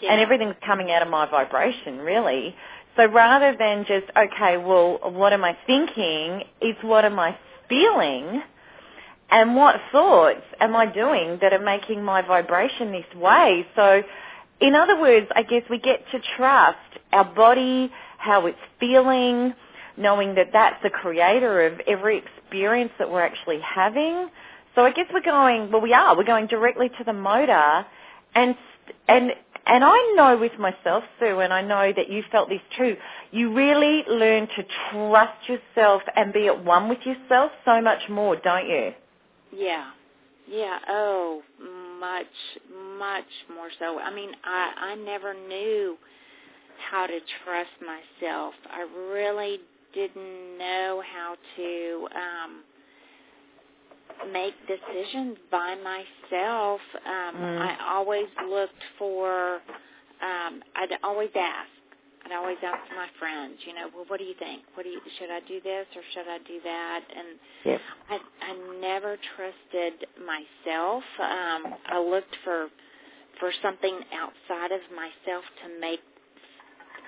[0.01, 0.11] Yeah.
[0.11, 2.55] And everything's coming out of my vibration, really.
[2.97, 6.43] So rather than just, okay, well, what am I thinking?
[6.61, 7.37] It's what am I
[7.69, 8.41] feeling?
[9.31, 13.65] And what thoughts am I doing that are making my vibration this way?
[13.75, 14.03] So
[14.61, 16.77] in other words, I guess we get to trust
[17.11, 19.53] our body, how it's feeling,
[19.97, 22.42] knowing that that's the creator of every experience
[22.99, 24.29] that we're actually having.
[24.75, 27.85] So I guess we're going, well we are, we're going directly to the motor
[28.35, 28.55] and,
[29.07, 29.31] and,
[29.65, 32.97] and I know with myself, Sue, and I know that you felt this too,
[33.31, 38.35] you really learn to trust yourself and be at one with yourself so much more,
[38.35, 38.91] don't you?
[39.51, 39.91] Yeah.
[40.49, 40.79] Yeah.
[40.89, 41.41] Oh,
[41.99, 42.25] much,
[42.99, 43.23] much
[43.55, 43.99] more so.
[43.99, 45.97] I mean, I, I never knew
[46.91, 48.53] how to trust myself.
[48.69, 48.81] I
[49.13, 49.59] really
[49.93, 52.63] didn't know how to um
[54.31, 56.81] make decisions by myself.
[57.05, 57.59] Um Mm.
[57.61, 59.55] I always looked for
[60.21, 61.69] um I'd always ask.
[62.25, 64.63] I'd always ask my friends, you know, well what do you think?
[64.75, 67.01] What do you should I do this or should I do that?
[67.15, 67.27] And
[67.65, 67.81] Yep.
[68.09, 68.15] I
[68.49, 71.03] I never trusted myself.
[71.19, 72.69] Um I looked for
[73.39, 76.01] for something outside of myself to make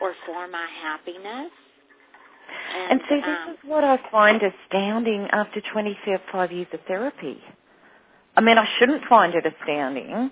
[0.02, 1.52] or for my happiness.
[2.76, 7.42] And, And see, this um, is what I find astounding after 25 years of therapy.
[8.38, 10.32] I mean, I shouldn't find it astounding,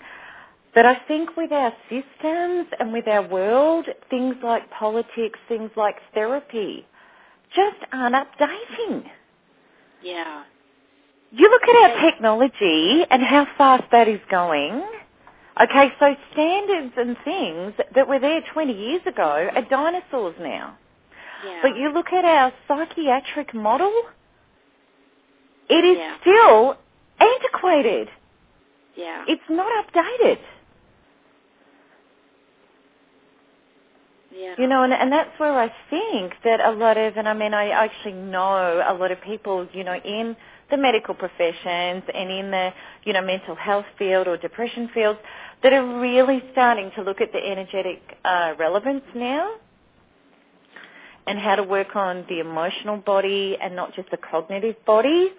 [0.75, 5.95] but I think with our systems and with our world, things like politics, things like
[6.13, 6.85] therapy,
[7.55, 9.03] just aren't updating.
[10.03, 10.43] yeah,
[11.31, 14.83] You look at our technology and how fast that is going.
[15.61, 20.77] Okay, so standards and things that were there 20 years ago are dinosaurs now.
[21.45, 23.93] Yeah, But you look at our psychiatric model,
[25.69, 26.17] it is Yeah.
[26.21, 26.77] still
[27.19, 28.09] antiquated.
[28.95, 30.39] yeah, It's not updated.
[34.31, 37.33] yeah, You know, and, and that's where I think that a lot of, and I
[37.33, 40.35] mean, I actually know a lot of people, you know, in
[40.71, 45.19] the medical professions and in the, you know, mental health field or depression fields
[45.61, 49.51] that are really starting to look at the energetic uh, relevance now
[51.27, 55.29] and how to work on the emotional body and not just the cognitive body.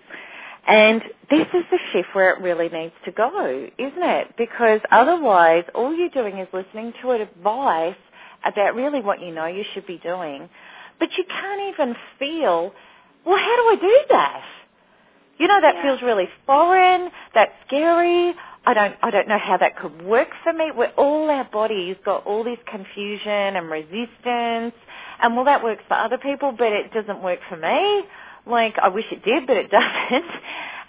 [0.66, 4.34] And this is the shift where it really needs to go, isn't it?
[4.38, 7.96] Because otherwise, all you're doing is listening to advice
[8.44, 10.48] about really what you know you should be doing,
[10.98, 12.72] but you can't even feel,
[13.26, 14.42] well, how do I do that?
[15.38, 15.82] You know, that Yeah.
[15.82, 18.34] feels really foreign, that's scary.
[18.66, 20.70] I don't, I don't know how that could work for me.
[20.70, 24.74] Where all our bodies got all this confusion and resistance,
[25.22, 28.04] and well, that works for other people, but it doesn't work for me.
[28.46, 30.30] Like, I wish it did, but it doesn't.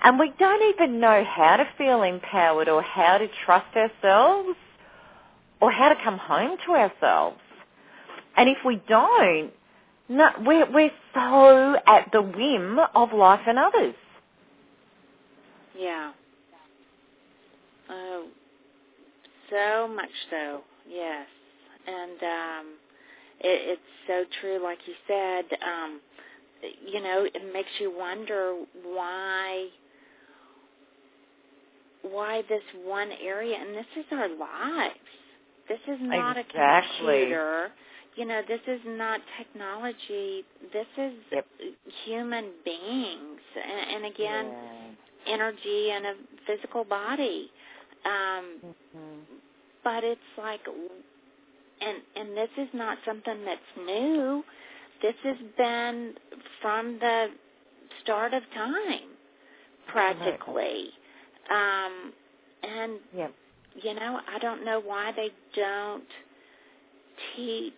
[0.03, 4.57] And we don't even know how to feel empowered or how to trust ourselves
[5.61, 7.39] or how to come home to ourselves.
[8.37, 9.51] And if we don't,
[10.09, 13.95] no, we're, we're so at the whim of life and others.
[15.77, 16.11] yeah.
[17.89, 18.27] Oh,
[19.49, 21.27] so much so, yes.
[21.87, 22.73] And um,
[23.41, 25.45] it, it's so true, like you said.
[25.61, 26.01] Um,
[26.85, 29.67] you know, it makes you wonder why
[32.03, 34.95] why this one area and this is our lives.
[35.67, 36.59] This is not Exactly.
[36.59, 37.71] a computer.
[38.15, 40.45] You know, this is not technology.
[40.71, 41.47] This is Yep.
[42.05, 43.41] human beings.
[43.55, 44.55] And, and again,
[45.27, 47.51] energy and a physical body.
[48.05, 48.61] Um,
[48.95, 49.25] Mhm.
[49.83, 50.61] but it's like
[51.81, 54.43] and and this is not something that's new
[55.01, 56.13] this has been
[56.61, 57.27] from the
[58.03, 59.09] start of time
[59.87, 60.89] practically
[61.51, 62.13] um
[62.63, 63.33] and Yep.
[63.83, 66.03] you know i don't know why they don't
[67.35, 67.73] teach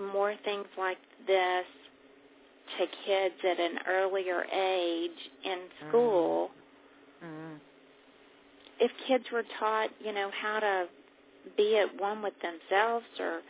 [0.00, 1.64] more things like this
[2.78, 6.50] to kids at an earlier age in school
[7.22, 7.60] Mhm.
[8.80, 10.88] if kids were taught, you know, how to
[11.56, 13.40] be at one with themselves or,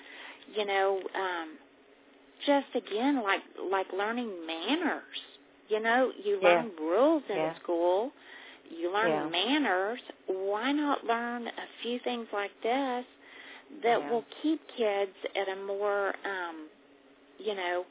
[0.54, 1.58] you know, um
[2.46, 5.02] just again like like learning manners.
[5.68, 6.64] You know, you Yeah.
[6.64, 7.54] learn rules in Yeah.
[7.62, 8.12] school,
[8.70, 9.30] you learn Yeah.
[9.30, 10.00] manners.
[10.26, 13.04] Why not learn a few things like this
[13.82, 16.68] that will keep kids at a more um
[17.38, 17.84] you know,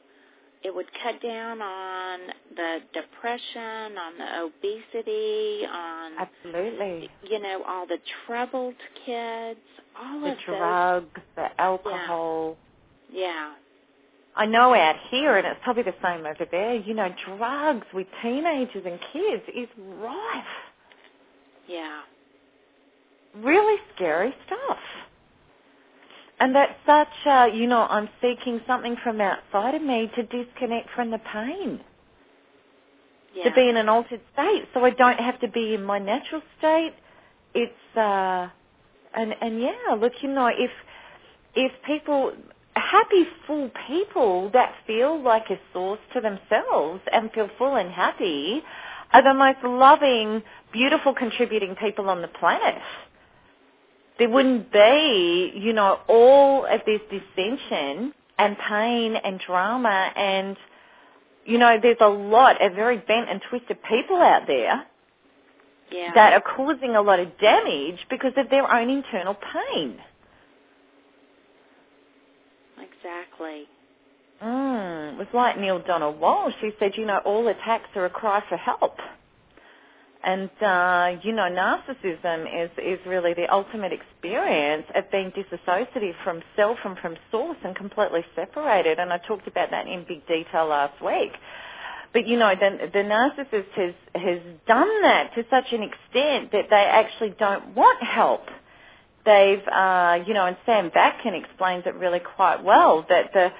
[0.64, 2.18] it would cut down on
[2.56, 7.10] the depression, on the obesity, on Absolutely.
[7.28, 9.60] you know, all the troubled kids,
[10.00, 12.56] all The of the drugs, the alcohol.
[13.10, 13.20] those.
[13.20, 13.52] Yeah.
[14.36, 18.06] I know out here, and it's probably the same over there, you know, drugs with
[18.22, 20.44] teenagers and kids is rife.
[21.68, 22.00] Yeah.
[23.36, 24.78] Really scary stuff.
[26.38, 30.90] And that's such a, you know, I'm seeking something from outside of me to disconnect
[30.94, 31.80] from the pain.
[33.34, 33.44] Yeah.
[33.44, 34.64] To be in an altered state.
[34.74, 36.94] So I don't have to be in my natural state.
[37.54, 38.48] It's, uh,
[39.14, 40.70] and, and yeah, look, you know, if,
[41.54, 42.32] if people,
[42.74, 48.62] happy, full people that feel like a source to themselves and feel full and happy
[49.12, 52.80] are the most loving, beautiful, contributing people on the planet.
[54.18, 60.56] There wouldn't be, you know, all of this dissension and pain and drama and,
[61.44, 64.84] you know, there's a lot of very bent and twisted people out there
[65.90, 66.12] yeah.
[66.14, 69.98] that are causing a lot of damage because of their own internal pain.
[72.78, 73.64] Exactly.
[74.42, 78.10] Mm, it was like Neale Donald Walsch He said, you know, all attacks are a
[78.10, 78.96] cry for help.
[80.26, 86.42] And, uh, you know, narcissism is, is really the ultimate experience of being disassociative from
[86.56, 88.98] self and from source and completely separated.
[88.98, 91.30] And I talked about that in big detail last week.
[92.12, 96.66] But, you know, the, the narcissist has, has done that to such an extent that
[96.70, 98.42] they actually don't want help
[99.26, 103.50] they've, uh, you know, and Sam Vaknin explains it really quite well, that the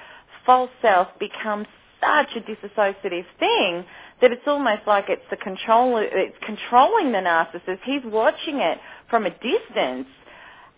[0.47, 1.67] false self becomes
[2.01, 3.85] such a disassociative thing
[4.21, 7.79] that it's almost like it's the control, it's controlling the narcissist.
[7.85, 8.79] He's watching it
[9.11, 10.09] from a distance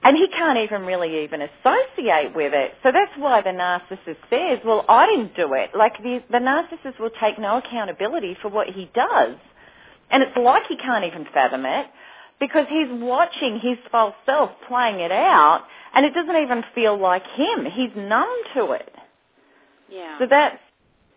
[0.03, 2.72] and he can't even really even associate with it.
[2.82, 5.70] So that's why the narcissist says, well, I didn't do it.
[5.76, 9.36] Like the, the narcissist will take no accountability for what he does.
[10.11, 11.86] And it's like he can't even fathom it
[12.41, 15.64] because he's watching his false self playing it out
[15.95, 17.66] and it doesn't even feel like him.
[17.66, 18.93] He's numb to it.
[19.91, 20.18] Yeah.
[20.18, 20.59] So that's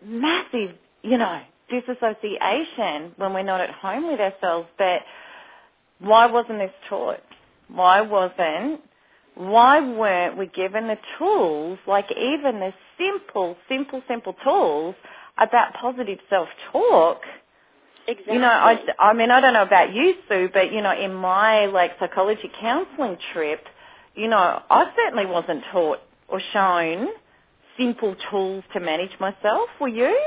[0.04, 1.40] massive, you know,
[1.80, 4.68] disassociation when we're not at home with ourselves.
[4.78, 5.00] But
[5.98, 7.20] why wasn't this taught?
[7.68, 8.80] Why wasn't,
[9.34, 14.94] why weren't we given the tools, like even the simple, simple, simple tools
[15.38, 17.22] about positive self-talk
[18.08, 18.34] Exactly.
[18.34, 21.14] you know, I, I mean, I don't know about you, Sue, but, you know, in
[21.14, 23.64] my, like, psychology counselling trip,
[24.16, 27.08] you know, I certainly wasn't taught or shown
[27.78, 29.68] simple tools to manage myself.
[29.80, 30.18] Were you?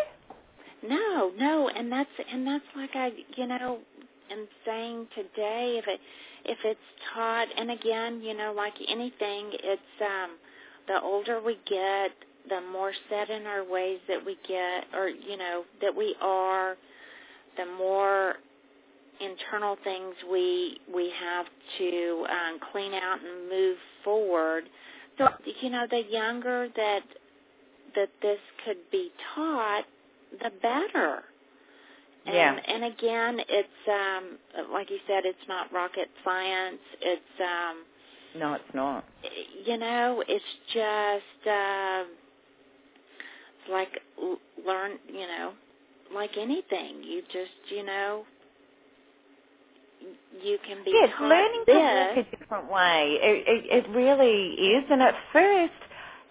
[0.88, 3.80] No, no, and that's and that's like I, you know,
[4.32, 6.00] am saying today if it
[6.46, 6.80] if it's
[7.14, 10.32] taught, and again, you know, like anything, it's um,
[10.88, 12.12] the older we get,
[12.50, 16.76] the more set in our ways that we get, or you know, that we are
[17.58, 18.36] the more
[19.20, 21.46] internal things we we have
[21.78, 24.66] to um, clean out and move forward.
[25.18, 25.30] So
[25.62, 27.02] you know, the younger that
[27.96, 29.86] that this could be taught,
[30.44, 31.24] the better.
[32.26, 32.60] And, Yeah.
[32.68, 36.80] and again, it's um, like you said, it's not rocket science.
[37.02, 37.86] It's um,
[38.40, 39.06] No, it's not.
[39.66, 42.04] you know, it's just uh,
[43.72, 44.00] like
[44.66, 44.98] learn.
[45.08, 45.54] You know,
[46.14, 48.26] like anything, you just you know,
[50.42, 51.76] you can be yes, learning this.
[51.76, 53.18] to work a different way.
[53.22, 54.84] It, it, it really is.
[54.90, 55.74] And at first,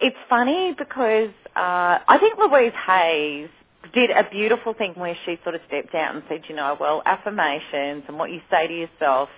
[0.01, 3.49] it's funny because uh, I think Louise Hayes
[3.93, 7.01] did a beautiful thing where she sort of stepped out and said, you know, well,
[7.05, 9.29] affirmations and what you say to yourself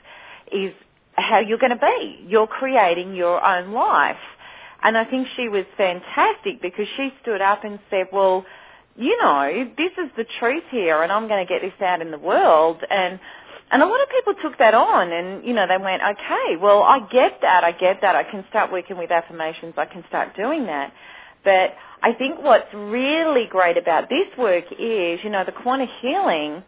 [0.52, 0.74] is
[1.14, 2.26] how you're going to be.
[2.28, 4.18] You're creating your own life.
[4.84, 8.46] And I think she was fantastic because she stood up and said, well,
[8.96, 12.12] you know, this is the truth here and I'm going to get this out in
[12.12, 12.84] the world.
[12.90, 13.20] And
[13.70, 16.84] and a lot of people took that on and, you know, they went, okay, well,
[16.84, 20.38] I get that, I get that, I can start working with affirmations, I can start
[20.38, 20.94] doing that.
[21.44, 26.64] But I think what's really great about this work is, you know, the quantum healing,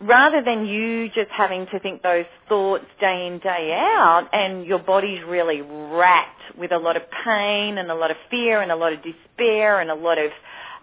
[0.00, 4.78] rather than you just having to think those thoughts day in, day out, and your
[4.78, 8.76] body's really racked with a lot of pain and a lot of fear and a
[8.76, 10.30] lot of despair and a lot of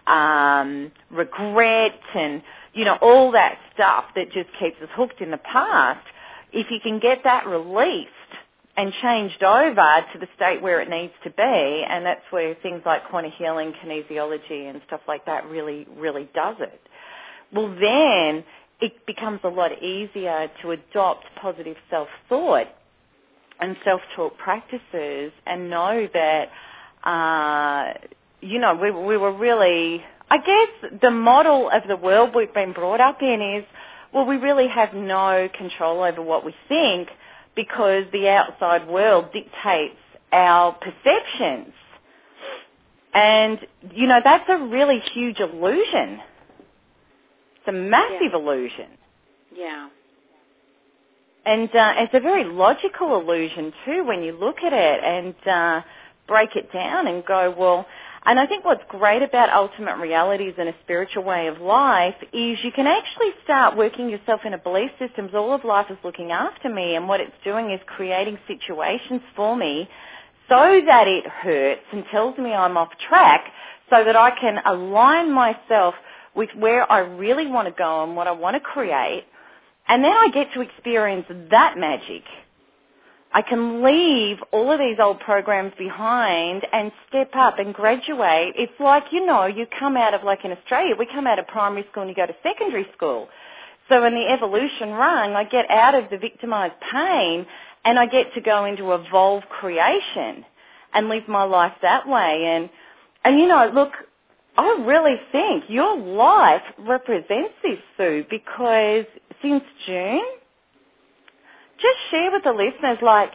[0.06, 5.38] um, regret and you know, all that stuff that just keeps us hooked in the
[5.38, 6.06] past,
[6.52, 8.08] if you can get that released
[8.76, 12.82] and changed over to the state where it needs to be, and that's where things
[12.86, 16.80] like quantum healing, kinesiology and stuff like that really, really does it.
[17.52, 18.44] Well then,
[18.80, 22.68] it becomes a lot easier to adopt positive self-thought
[23.60, 26.48] and self-talk practices and know that,
[27.04, 27.92] uh,
[28.40, 32.72] you know, we, we were really I guess the model of the world we've been
[32.72, 33.64] brought up in is,
[34.14, 37.08] well, we really have no control over what we think
[37.56, 39.96] because the outside world dictates
[40.32, 41.72] our perceptions.
[43.12, 43.58] And,
[43.92, 46.20] you know, that's a really huge illusion.
[47.56, 48.38] It's a massive Yeah.
[48.38, 48.86] illusion.
[49.54, 49.88] Yeah.
[51.44, 55.02] And uh, it's a very logical illusion too when you look at it.
[55.02, 55.82] And uh,
[56.28, 57.86] break it down and go, well,
[58.26, 62.58] and I think what's great about ultimate realities and a spiritual way of life is
[62.62, 65.30] you can actually start working yourself in a belief systems.
[65.34, 69.56] All of life is looking after me and what it's doing is creating situations for
[69.56, 69.88] me
[70.50, 73.44] so that it hurts and tells me I'm off track
[73.88, 75.94] so that I can align myself
[76.36, 79.24] with where I really want to go and what I want to create.
[79.88, 82.22] And then I get to experience that magic
[83.32, 88.54] I can leave all of these old programs behind and step up and graduate.
[88.56, 91.46] It's like, you know, you come out of, like in Australia, we come out of
[91.46, 93.28] primary school and you go to secondary school.
[93.88, 97.46] So in the evolution rung, I get out of the victimized pain
[97.84, 100.44] and I get to go into evolve creation
[100.92, 102.44] and live my life that way.
[102.46, 102.68] And,
[103.24, 103.92] and you know, look,
[104.56, 109.04] I really think your life represents this, Sue, because
[109.40, 110.22] since June,
[111.80, 113.32] just share with the listeners, like,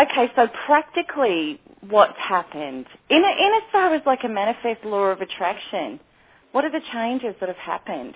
[0.00, 5.06] okay, so practically what's happened in, a, in as far as like a manifest law
[5.06, 6.00] of attraction,
[6.52, 8.14] what are the changes that have happened?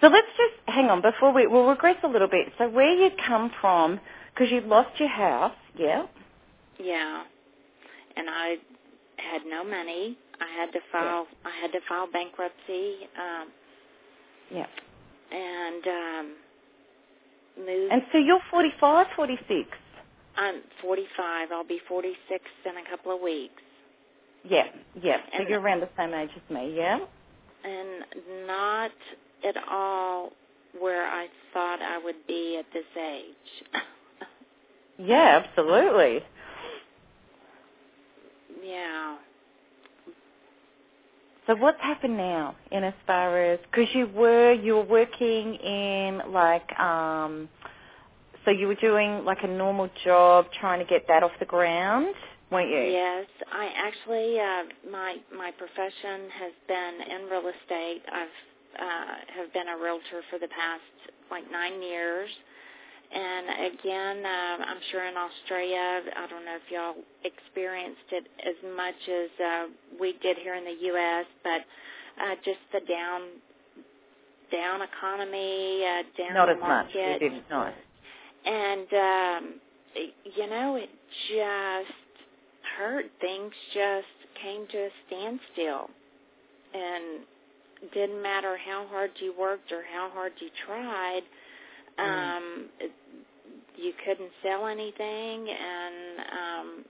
[0.00, 2.48] So let's just hang on before we we'll regress a little bit.
[2.58, 4.00] So where you come from,
[4.34, 6.06] because you've lost your house, yeah.
[6.78, 7.24] Yeah,
[8.16, 8.56] and I
[9.16, 10.16] had no money.
[10.40, 11.26] I had to file.
[11.44, 11.50] Yeah.
[11.50, 12.94] I had to file bankruptcy.
[13.18, 13.48] Um,
[14.50, 14.66] yeah.
[15.30, 16.32] And um,
[17.60, 17.92] moved.
[17.92, 19.68] And so you're 45, 46?
[20.36, 21.48] I'm 45.
[21.52, 23.62] I'll be 46 in a couple of weeks.
[24.44, 24.64] Yeah,
[25.00, 25.18] yeah.
[25.32, 26.98] So and you're around the same age as me, yeah?
[27.64, 28.92] And not
[29.46, 30.30] at all
[30.78, 33.82] where I thought I would be at this age.
[34.98, 36.20] yeah, absolutely.
[38.64, 39.16] Yeah.
[41.50, 46.20] So what's happened now in as far as because you were you were working in
[46.30, 47.48] like um
[48.44, 52.14] so you were doing like a normal job trying to get that off the ground,
[52.52, 52.92] weren't you?
[52.92, 58.02] Yes, I actually uh my my profession has been in real estate.
[58.12, 62.30] I've uh have been a realtor for the past like 9 years
[63.12, 66.94] and again, uh, I'm sure in Australia, I don't know if y'all
[67.24, 69.66] experienced it as much as uh,
[70.00, 71.62] we did here in the U.S., but
[72.22, 73.22] uh, just the down
[74.52, 77.22] down economy, uh, down Not as market.
[77.22, 77.42] much.
[77.50, 77.72] Know.
[78.46, 79.54] And um,
[80.36, 80.90] you know, it
[81.28, 81.96] just
[82.78, 83.06] hurt.
[83.20, 84.06] Things just
[84.42, 85.90] came to a standstill,
[86.74, 87.24] and
[87.92, 91.22] didn't matter how hard you worked or how hard you tried
[92.00, 92.36] Mm-hmm.
[92.36, 92.68] Um,
[93.76, 96.84] you couldn't sell anything, and um,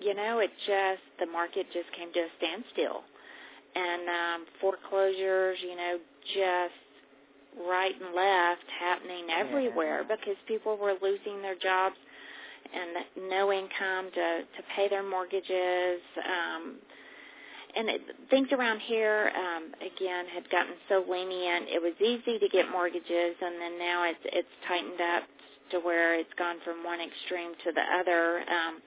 [0.00, 3.02] you know, it just the market just came to a standstill,
[3.74, 5.98] and um, foreclosures, you know,
[6.34, 10.16] just right and left happening everywhere yeah.
[10.16, 11.96] because people were losing their jobs
[12.72, 16.00] and no income to to pay their mortgages.
[16.24, 16.76] Um,
[17.76, 18.00] and it,
[18.30, 21.68] things around here um, again had gotten so lenient.
[21.68, 25.24] It was easy to get mortgages, and then now it's it's tightened up
[25.70, 28.40] to where it's gone from one extreme to the other.
[28.40, 28.82] Um,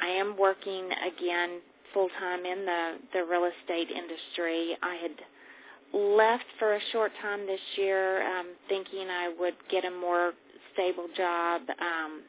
[0.00, 1.60] I am working again
[1.94, 4.76] full time in the the real estate industry.
[4.82, 5.16] I had
[5.92, 10.32] left for a short time this year, um, thinking I would get a more
[10.74, 12.22] stable job, um,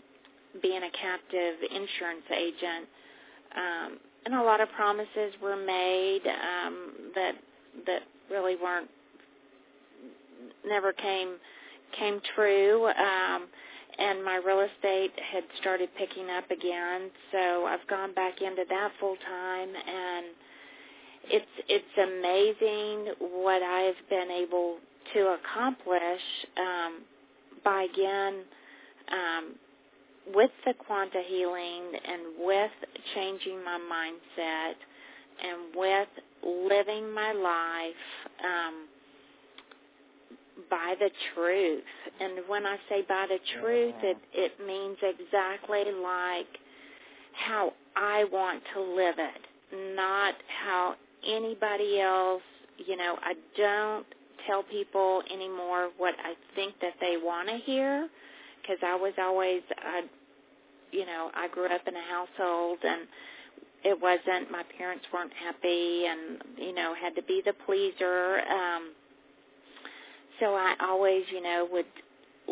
[0.61, 2.87] being a captive insurance agent.
[3.55, 7.33] Um, and a lot of promises were made um, that
[7.85, 8.89] that really weren't
[10.65, 11.35] never came
[11.97, 12.87] came true.
[12.87, 13.47] Um,
[13.97, 18.91] and my real estate had started picking up again, so I've gone back into that
[18.99, 20.25] full time, and
[21.25, 24.77] it's it's amazing what I've been able
[25.13, 26.21] to accomplish
[26.57, 27.01] um,
[27.63, 28.43] by again
[29.11, 29.55] um,
[30.33, 32.71] with the quantum healing and with
[33.15, 34.73] changing my mindset
[35.43, 36.07] and with
[36.43, 38.03] living my life
[38.43, 38.87] um,
[40.69, 41.83] by the truth.
[42.19, 46.47] And when I say by the truth, it, it means exactly like
[47.33, 50.95] how I want to live it, not how
[51.27, 52.41] anybody else,
[52.77, 54.05] you know, I don't
[54.47, 58.09] tell people anymore what I think that they want to hear
[58.69, 60.03] because I was always I
[60.91, 63.01] you know, I grew up in a household and
[63.83, 68.91] it wasn't my parents weren't happy and you know had to be the pleaser um
[70.39, 71.85] so I always you know would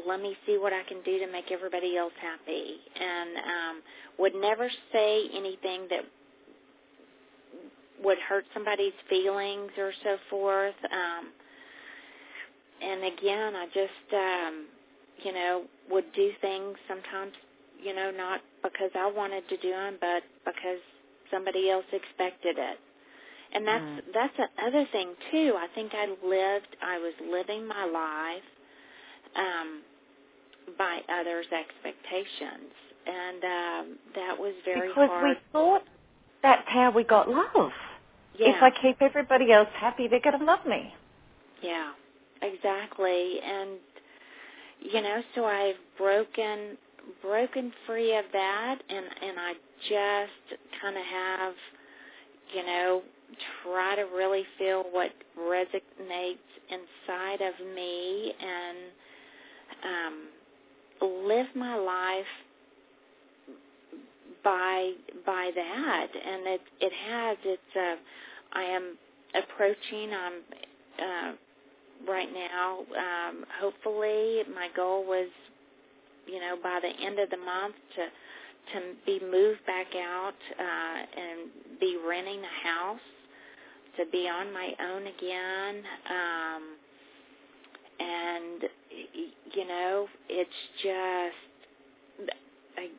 [0.07, 3.81] let me see what I can do to make everybody else happy and um
[4.19, 6.05] would never say anything that
[8.03, 11.27] would hurt somebody's feelings or so forth um
[12.81, 14.65] and again I just um
[15.23, 17.33] you know would do things sometimes
[17.81, 20.81] you know, not because I wanted to do them, but because
[21.31, 22.79] somebody else expected it.
[23.53, 24.01] And that's mm.
[24.13, 25.53] that's the other thing too.
[25.57, 28.43] I think I lived I was living my life
[29.35, 29.81] um
[30.77, 32.73] by others' expectations.
[33.07, 35.29] And um that was very because hard.
[35.29, 35.83] we thought
[36.43, 37.71] that's how we got love.
[38.37, 38.49] Yeah.
[38.49, 40.93] If I keep everybody else happy, they're going to love me.
[41.63, 41.91] Yeah,
[42.43, 43.39] exactly.
[43.43, 43.79] And
[44.81, 46.77] you know, so I've broken
[47.21, 49.53] broken free of that, and and I
[49.89, 51.53] just kind of have,
[52.55, 53.01] you know,
[53.63, 56.37] try to really feel what resonates
[56.69, 58.77] inside of me and
[61.01, 62.25] um, live my life
[64.43, 64.91] by
[65.25, 66.07] by that.
[66.25, 67.95] And it it has it's uh
[68.57, 68.97] I am
[69.35, 70.33] approaching I'm
[70.99, 71.35] uh
[72.07, 75.29] right now um hopefully my goal was
[76.25, 78.05] you know by the end of the month to
[78.73, 82.99] to be moved back out uh and be renting a house
[83.97, 86.63] to be on my own again um
[87.99, 88.63] and
[89.53, 90.49] you know it's
[90.83, 92.31] just
[92.77, 92.89] I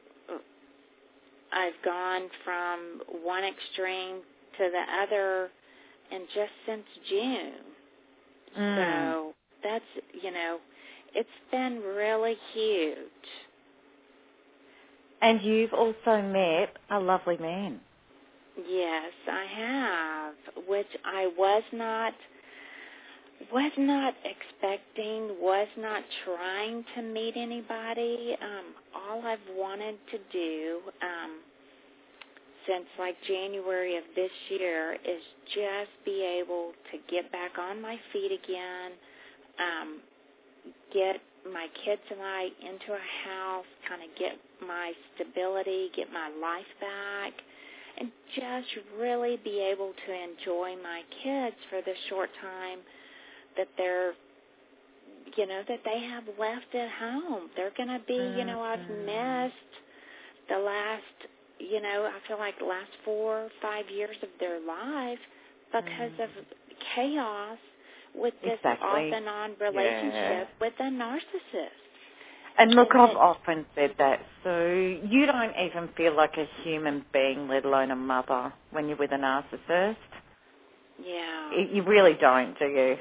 [1.53, 4.21] I've gone from one extreme
[4.59, 5.51] to the other
[6.11, 7.53] and just since June.
[8.59, 8.77] Mm.
[8.77, 9.85] So that's
[10.23, 10.59] you know,
[11.15, 12.99] it's been really huge.
[15.21, 17.81] And you've also met a lovely man.
[18.69, 22.13] Yes, I have, which I was not
[23.53, 28.37] was not expecting, was not trying to meet anybody.
[28.43, 31.39] Um, all I've wanted to do um,
[32.69, 35.23] since like January of this year is
[35.55, 38.93] just be able to get back on my feet again,
[39.59, 40.01] um,
[40.93, 41.17] get
[41.51, 46.69] my kids and I into a house, kind of get my stability, get my life
[46.81, 47.33] back,
[47.99, 48.69] and just
[49.01, 52.81] really be able to enjoy my kids for the short time
[53.57, 54.13] that they're
[55.37, 57.51] you know that they have left at home.
[57.57, 59.73] They're going to be you know i've missed
[60.49, 61.29] the last
[61.59, 65.19] you know i feel like the last four or five years of their life
[65.73, 66.25] because mm.
[66.25, 66.31] of
[66.95, 67.59] chaos
[68.15, 68.89] with this exactly.
[68.89, 70.61] off and on relationship yeah.
[70.61, 71.89] with a narcissist
[72.59, 74.21] and look, I've often said that.
[74.43, 78.97] So you don't even feel like a human being, let alone a mother, when you're
[78.97, 79.97] with a narcissist.
[81.01, 81.51] Yeah.
[81.73, 82.97] You really don't, do you?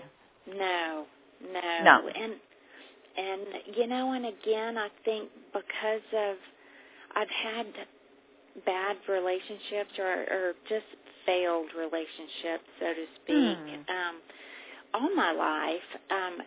[0.56, 1.06] No,
[1.42, 1.84] no.
[1.84, 2.08] No.
[2.08, 2.34] And
[3.18, 3.42] and
[3.76, 6.36] you know, and again, I think because of
[7.16, 7.66] I've had
[8.66, 10.86] bad relationships or or just
[11.26, 13.90] failed relationships, so to speak, mm.
[13.90, 14.16] um,
[14.94, 15.90] all my life.
[16.10, 16.38] Um,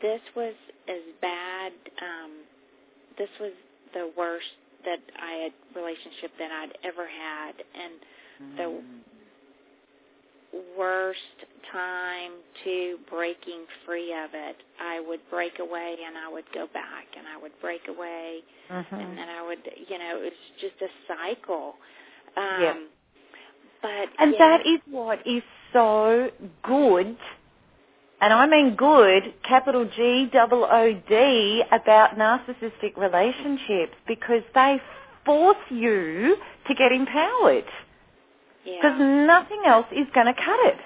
[0.00, 0.54] this was
[0.88, 1.72] as bad.
[2.00, 2.32] Um,
[3.18, 3.52] this was
[3.94, 4.46] the worst
[4.84, 7.94] that I had relationship that I'd ever had, and
[8.42, 8.56] mm.
[8.56, 9.17] the hmm
[10.76, 11.18] worst
[11.72, 12.32] time
[12.64, 14.56] to breaking free of it.
[14.80, 18.40] I would break away and I would go back and I would break away
[18.70, 18.94] mm-hmm.
[18.94, 21.74] and then I would, you know, it's just a cycle.
[22.36, 22.74] Um, yeah.
[23.82, 24.38] But and yeah.
[24.38, 25.42] that is what is
[25.72, 26.30] so
[26.64, 27.16] good,
[28.20, 34.80] and I mean good, capital G double O D, about narcissistic relationships because they
[35.24, 36.36] force you
[36.66, 37.64] to get empowered.
[38.76, 39.26] Because yeah.
[39.26, 40.78] nothing else is going to cut it.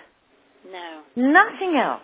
[0.71, 1.03] No.
[1.17, 2.03] Nothing else.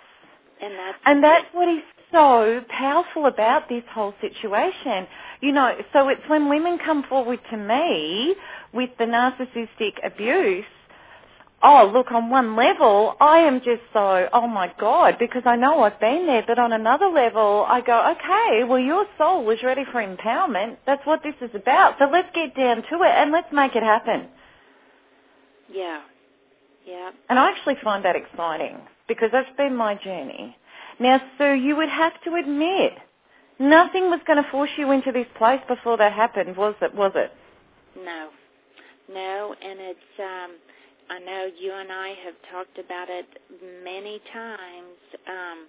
[0.61, 5.07] And that's and that's what is so powerful about this whole situation.
[5.41, 8.35] You know, so it's when women come forward to me
[8.72, 10.64] with the narcissistic abuse,
[11.62, 15.83] oh, look, on one level, I am just so, oh my God, because I know
[15.83, 19.85] I've been there, but on another level, I go, okay, well, your soul was ready
[19.91, 20.76] for empowerment.
[20.87, 21.97] That's what this is about.
[21.99, 24.29] So let's get down to it and let's make it happen.
[25.73, 26.01] Yeah.
[26.87, 27.11] Yeah.
[27.29, 30.57] And I actually find that exciting because that's been my journey.
[31.01, 32.93] Now, Sue, you would have to admit,
[33.59, 36.95] nothing was going to force you into this place before that happened, was it?
[36.95, 37.33] Was it?
[38.05, 38.31] No.
[39.12, 40.57] No, and it's, um,
[41.11, 43.27] I know you and I have talked about it
[43.83, 44.99] many times.
[45.27, 45.66] Um,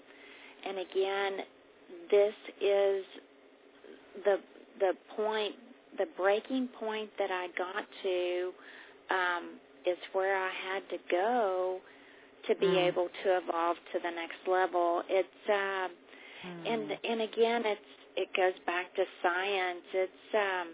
[0.67, 1.45] and again,
[2.11, 3.05] this is
[4.25, 4.37] the
[4.79, 5.55] the point,
[5.97, 8.51] the breaking point that I got to
[9.09, 9.49] um,
[9.85, 11.79] is where I had to go
[12.47, 12.87] to be mm.
[12.87, 15.03] able to evolve to the next level.
[15.09, 15.91] It's um
[16.45, 16.73] mm.
[16.73, 17.81] and and again it's
[18.15, 19.85] it goes back to science.
[19.93, 20.67] It's um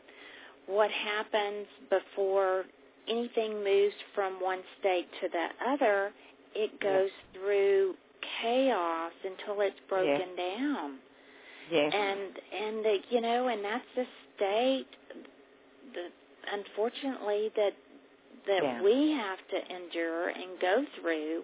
[0.67, 2.65] what happens before
[3.07, 6.11] anything moves from one state to the other,
[6.55, 7.33] it goes yes.
[7.33, 7.95] through
[8.41, 10.57] chaos until it's broken yes.
[10.57, 10.97] down.
[11.71, 11.93] Yes.
[11.93, 12.19] And
[12.63, 14.87] and the, you know, and that's the state
[15.93, 16.07] The,
[16.53, 17.73] unfortunately that
[18.47, 18.81] that Yeah.
[18.81, 21.43] we have to endure and go through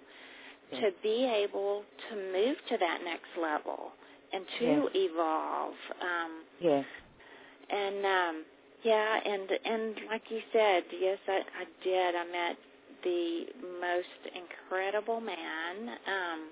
[0.71, 0.79] Yeah.
[0.81, 3.91] to be able to move to that next level
[4.33, 4.95] and to Yes.
[4.95, 5.75] evolve.
[6.01, 6.85] Um, Yes.
[7.69, 8.45] and um,
[8.83, 12.15] yeah, and and like you said, yes, I, I did.
[12.15, 12.57] I met
[13.03, 13.45] the
[13.79, 16.49] most incredible man um,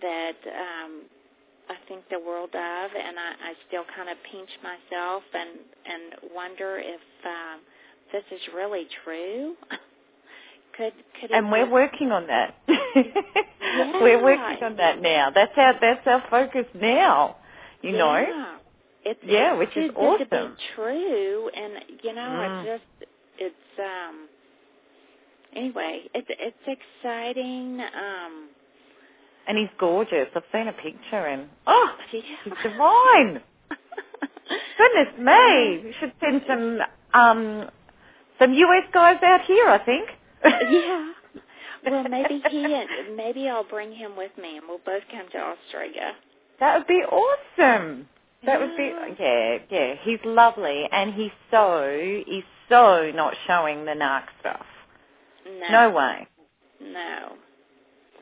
[0.00, 1.02] that um,
[1.68, 5.50] I think the world of, and I, I still kind of pinch myself and
[5.86, 7.60] and wonder if um,
[8.12, 9.54] this is really true.
[10.76, 12.54] could could And we're working on that.
[14.00, 15.30] We're working on that now.
[15.34, 17.36] That's our that's our focus now.
[17.82, 18.16] You know.
[18.16, 18.56] Yeah.
[19.04, 20.52] It's Yeah, it's which too is good to awesome.
[20.52, 22.64] be true, and you know, Mm.
[22.64, 24.28] it just it's um.
[25.56, 27.80] Anyway, it's it's exciting.
[27.80, 28.48] Um,
[29.46, 30.28] And he's gorgeous.
[30.36, 32.20] I've seen a picture and oh, yeah.
[32.44, 33.42] he's divine.
[34.78, 35.80] Goodness me.
[35.84, 36.78] We should send some
[37.14, 37.70] um
[38.38, 40.08] some US guys out here, I think.
[40.44, 41.12] yeah.
[41.86, 45.38] Well, maybe he and maybe I'll bring him with me, and we'll both come to
[45.38, 46.12] Australia.
[46.60, 48.08] That would be awesome.
[48.44, 49.14] That would be Yeah.
[49.18, 49.94] yeah, yeah.
[50.02, 54.66] He's lovely and he's so he's so not showing the narc stuff.
[55.46, 55.68] No.
[55.70, 56.28] No way.
[56.80, 57.32] No.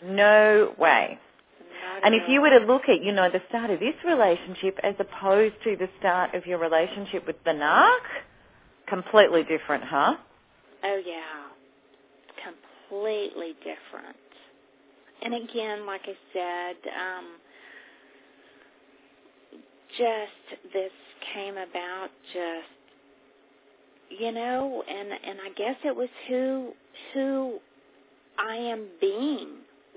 [0.02, 1.18] No way.
[1.84, 4.78] Not And if you were to look at, you know, the start of this relationship
[4.82, 8.00] as opposed to the start of your relationship with the narc,
[8.88, 10.16] completely different, huh?
[10.84, 11.48] Oh yeah,
[12.44, 14.16] completely different.
[15.22, 17.24] And again, like I said, um,
[19.96, 20.92] just this
[21.34, 22.76] came about just
[24.20, 26.72] you know, and and I guess it was who
[27.14, 27.58] who
[28.38, 29.48] I am being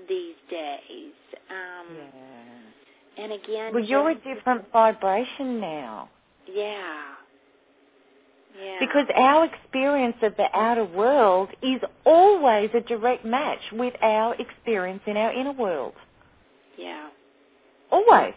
[0.08, 1.12] these days.
[1.50, 1.96] Um,
[3.18, 6.08] And again, Well, you're a different vibration now.
[6.46, 7.14] yeah.
[8.58, 8.76] Yeah.
[8.80, 15.02] Because our experience of the outer world is always a direct match with our experience
[15.06, 15.94] in our inner world.
[16.78, 17.08] yeah.
[17.92, 18.34] Always.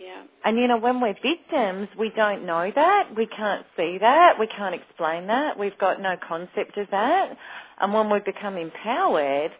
[0.00, 0.24] Yeah.
[0.44, 3.10] And you know, when we're victims, we don't know that.
[3.16, 4.38] We can't see that.
[4.38, 5.58] We can't explain that.
[5.58, 7.36] We've got no concept of that.
[7.80, 9.52] And when we become empowered,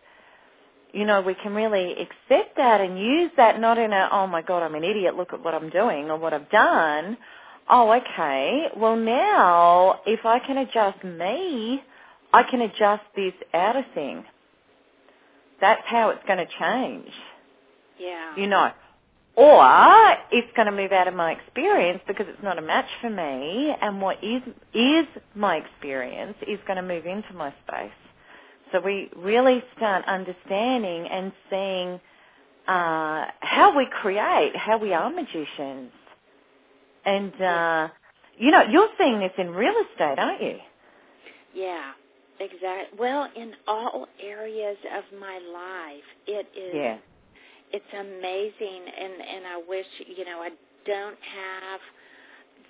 [0.96, 4.40] you know, we can really accept that and use that not in a, oh my
[4.40, 7.18] God, I'm an idiot, look at what I'm doing or what I've done.
[7.68, 8.68] Oh, okay.
[8.76, 11.82] Well, now, if I can adjust me,
[12.32, 14.24] I can adjust this outer thing.
[15.60, 17.12] That's how it's going to change
[18.00, 18.34] Yeah.
[18.36, 18.70] you know.
[19.36, 23.10] Or it's going to move out of my experience because it's not a match for
[23.10, 24.42] me, and what is
[24.72, 27.90] is my experience is going to move into my space.
[28.72, 32.00] So we really start understanding and seeing
[32.66, 35.92] uh, how we create, how we are magicians,
[37.04, 37.88] and uh,
[38.38, 40.56] you know, you're seeing this in real estate, aren't you?
[41.54, 41.92] Yeah,
[42.40, 42.98] exactly.
[42.98, 46.74] Well, in all areas of my life, it is.
[46.74, 46.98] Yeah.
[47.72, 49.86] It's amazing, and and I wish
[50.16, 50.50] you know I
[50.86, 51.80] don't have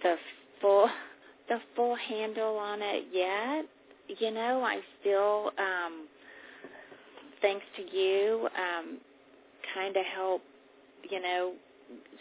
[0.03, 0.17] the
[0.61, 0.89] full
[1.49, 3.67] the full handle on it yet.
[4.09, 6.07] You know, I still, um,
[7.43, 8.99] thanks to you, um,
[9.75, 10.43] kind of help.
[11.11, 11.53] You know,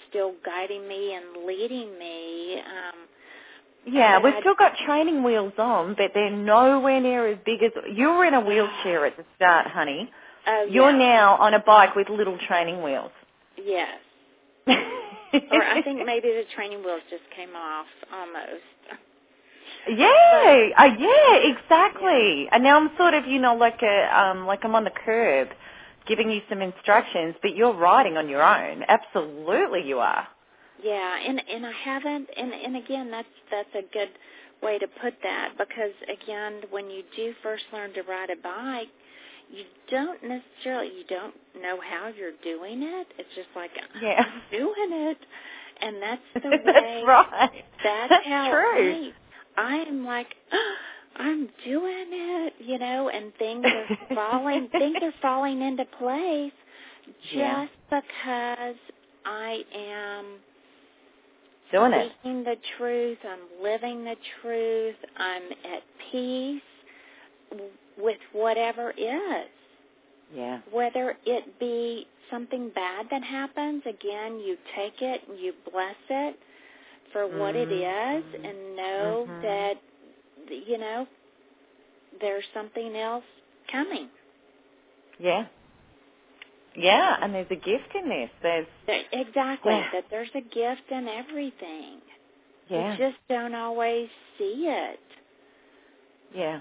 [0.09, 2.59] still guiding me and leading me.
[2.59, 3.07] Um,
[3.87, 7.71] Yeah, we've I- still got training wheels on, but they're nowhere near as big as
[7.91, 10.11] you were in a wheelchair at the start, honey.
[10.47, 10.97] oh, You're yeah.
[10.97, 13.11] now on a bike with little training wheels.
[13.57, 13.99] Yes.
[15.33, 18.63] Or I think maybe the training wheels just came off almost.
[19.89, 22.47] Yeah, uh, yeah, exactly.
[22.51, 25.49] And now I'm sort of, you know, like a, um, like I'm on the curb,
[26.07, 28.83] giving you some instructions, but you're riding on your own.
[28.87, 30.27] Absolutely, you are.
[30.83, 34.09] Yeah, and and I haven't and and again that's that's a good
[34.63, 38.89] way to put that because again when you do first learn to ride a bike
[39.51, 43.07] you don't necessarily you don't know how you're doing it.
[43.17, 43.71] It's just like
[44.01, 44.23] Yeah.
[44.25, 45.17] I'm doing it.
[45.81, 46.63] And that's the way.
[46.65, 47.65] That's right.
[47.83, 49.11] that's, That's how true.
[49.57, 50.27] I am like
[51.17, 56.51] I'm doing it, you know, and things are falling things are falling into place
[57.23, 57.67] just Yeah.
[57.89, 58.75] because
[59.25, 60.25] I am
[61.71, 62.11] Doing it.
[62.21, 65.43] speaking the truth, I'm living the truth, I'm
[65.73, 66.61] at peace
[67.97, 69.47] with whatever is.
[70.35, 70.59] Yeah.
[70.71, 76.37] Whether it be something bad that happens, again, you take it and you bless it
[77.15, 79.41] for what it is and know Mhm.
[79.41, 79.77] that,
[80.49, 81.07] you know,
[82.19, 83.23] there's something else
[83.69, 84.09] coming.
[85.17, 85.45] Yeah.
[86.75, 88.29] Yeah, and there's a gift in this.
[88.41, 88.67] There's
[89.13, 89.89] Exactly, Yeah.
[89.93, 92.01] that there's a gift in everything.
[92.67, 92.91] Yeah.
[92.91, 94.99] We just don't always see it.
[96.33, 96.59] Yeah.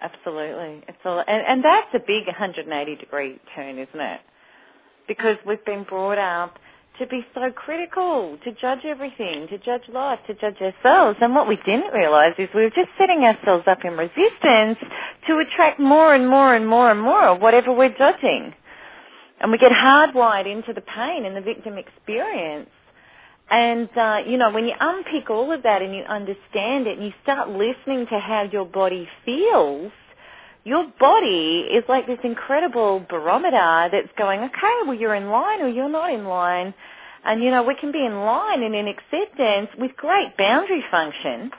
[0.00, 0.82] Absolutely.
[0.88, 4.22] It's all, and, and that's a big 180 degree turn, isn't it?
[5.08, 6.58] Because we've been brought up
[6.98, 11.18] to be so critical, to judge everything, to judge life, to judge ourselves.
[11.20, 14.78] And what we didn't realise is we were just setting ourselves up in resistance
[15.26, 18.54] to attract more and more and more and more of whatever we're judging.
[19.40, 22.70] And we get hardwired into the pain and the victim experience.
[23.50, 27.06] And, uh, you know, when you unpick all of that and you understand it and
[27.06, 29.92] you start listening to how your body feels,
[30.68, 35.68] your body is like this incredible barometer that's going, okay, well, you're in line or
[35.68, 36.74] you're not in line.
[37.24, 41.50] And, you know, we can be in line and in acceptance with great boundary function.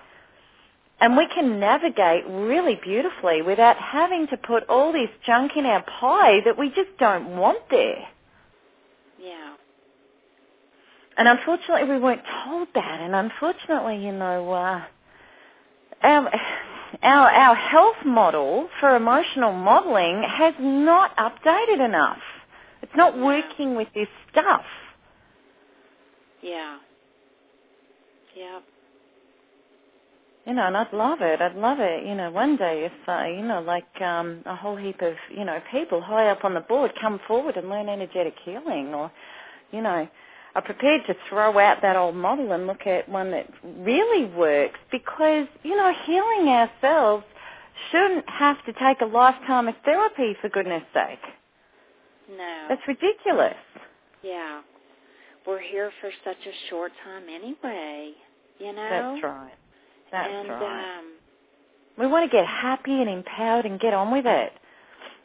[1.01, 5.83] And we can navigate really beautifully without having to put all this junk in our
[5.83, 8.07] pie that we just don't want there.
[9.19, 9.55] Yeah.
[11.17, 12.99] And unfortunately, we weren't told that.
[13.01, 14.83] And unfortunately, you know, uh,
[16.03, 16.31] our,
[17.01, 22.19] our our health model for emotional modeling has not updated enough.
[22.81, 24.63] It's not working with this stuff.
[26.41, 26.77] Yeah.
[28.35, 28.59] Yeah.
[30.45, 31.41] You know, and I'd love it.
[31.41, 32.07] I'd love it.
[32.07, 35.45] You know, one day if uh, you know, like um, a whole heap of you
[35.45, 39.11] know people high up on the board come forward and learn energetic healing, or
[39.71, 40.07] you know,
[40.55, 44.79] are prepared to throw out that old model and look at one that really works
[44.91, 47.23] because, you know, healing ourselves
[47.91, 51.19] shouldn't have to take a lifetime of therapy for goodness sake.
[52.29, 52.65] No.
[52.69, 53.55] That's ridiculous.
[54.23, 54.61] Yeah.
[55.47, 58.13] We're here for such a short time anyway,
[58.59, 58.89] you know?
[58.89, 59.53] That's right.
[60.11, 60.99] That's and, right.
[60.99, 61.05] Um,
[61.97, 64.51] we want to get happy and empowered and get on with it.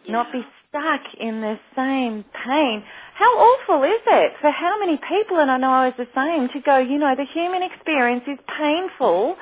[0.05, 0.13] yeah.
[0.13, 0.43] Not be
[0.75, 2.83] stuck in the same pain.
[3.15, 6.49] How awful is it for how many people, and I know I was the same,
[6.49, 9.37] to go, you know, the human experience is painful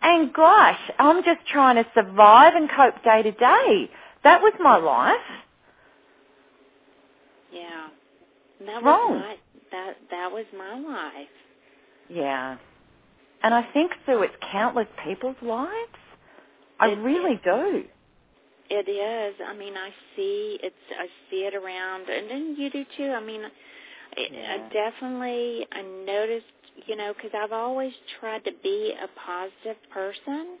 [0.00, 3.90] and gosh, I'm just trying to survive and cope day to day.
[4.24, 5.16] That was my life.
[7.52, 7.88] Yeah.
[8.66, 9.12] That Wrong.
[9.12, 9.36] was my
[9.72, 11.28] that that was my life.
[12.08, 12.56] Yeah.
[13.42, 15.98] And I think through it's countless people's lives.
[16.80, 17.84] I It- really do.
[18.70, 19.36] It is.
[19.46, 20.76] I mean, I see it's.
[20.98, 23.10] I see it around, and then you do too.
[23.12, 23.42] I mean,
[23.98, 24.54] I, Yeah.
[24.68, 25.66] I definitely.
[25.72, 26.46] I noticed,
[26.86, 30.58] you know, because I've always tried to be a positive person.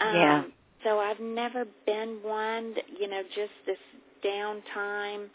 [0.00, 0.44] Um, Yeah.
[0.84, 3.78] So I've never been one, that, you know, just this
[4.24, 5.30] downtime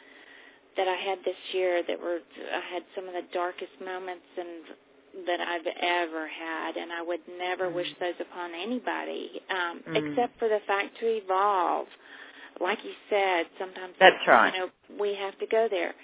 [0.77, 1.83] that I had this year.
[1.83, 2.19] That were
[2.53, 4.65] I had some of the darkest moments and
[5.25, 7.73] that I've ever had, and I would never Mm.
[7.73, 9.95] wish those upon anybody, um, Mm.
[9.97, 11.87] except for the fact to evolve.
[12.59, 14.53] Like you said, sometimes That's right.
[14.53, 15.95] You know, we have to go there,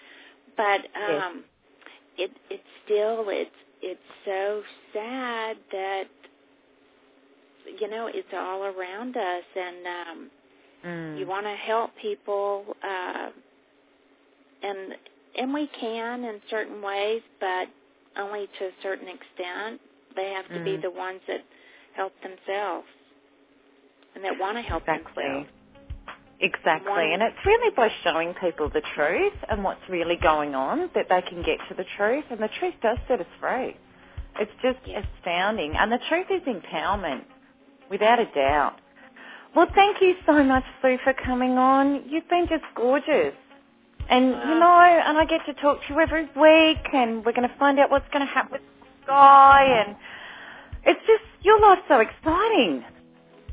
[0.55, 1.23] but Yes.
[1.23, 1.45] um,
[2.17, 6.07] it it's still it's it's so sad that
[7.79, 10.31] you know it's all around us, and um,
[10.85, 11.17] Mm.
[11.17, 13.31] you want to help people, uh,
[14.63, 14.97] and
[15.35, 17.67] and we can in certain ways, but
[18.17, 19.81] only to a certain extent.
[20.15, 20.81] They have to be Mm.
[20.83, 21.41] the ones that
[21.95, 22.87] help themselves
[24.15, 25.23] and that want to help Exactly.
[25.23, 25.49] themselves.
[26.39, 26.91] Exactly.
[26.91, 31.07] One- And it's really by showing people the truth and what's really going on that
[31.09, 32.25] they can get to the truth.
[32.29, 33.77] And the truth does set us free.
[34.39, 34.99] It's just Yeah.
[34.99, 35.75] astounding.
[35.77, 37.23] And the truth is empowerment,
[37.89, 38.79] without a doubt.
[39.55, 42.09] Well, thank you so much, Sue, for coming on.
[42.09, 43.35] You've been just gorgeous.
[44.09, 47.47] And, you know, and I get to talk to you every week, and we're going
[47.47, 48.61] to find out what's going to happen with
[49.05, 49.83] Sky.
[49.85, 49.95] And
[50.85, 52.83] it's just, your life's so exciting.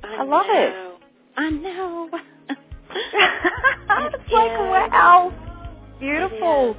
[0.04, 0.70] I, I love it.
[0.70, 0.96] know.
[1.36, 2.10] I know.
[2.50, 4.92] it's It like, is.
[4.92, 5.32] wow.
[6.00, 6.76] Beautiful.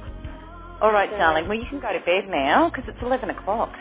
[0.80, 1.48] All right, So- darling.
[1.48, 3.72] Well, you can go to bed now because it's 11 o'clock.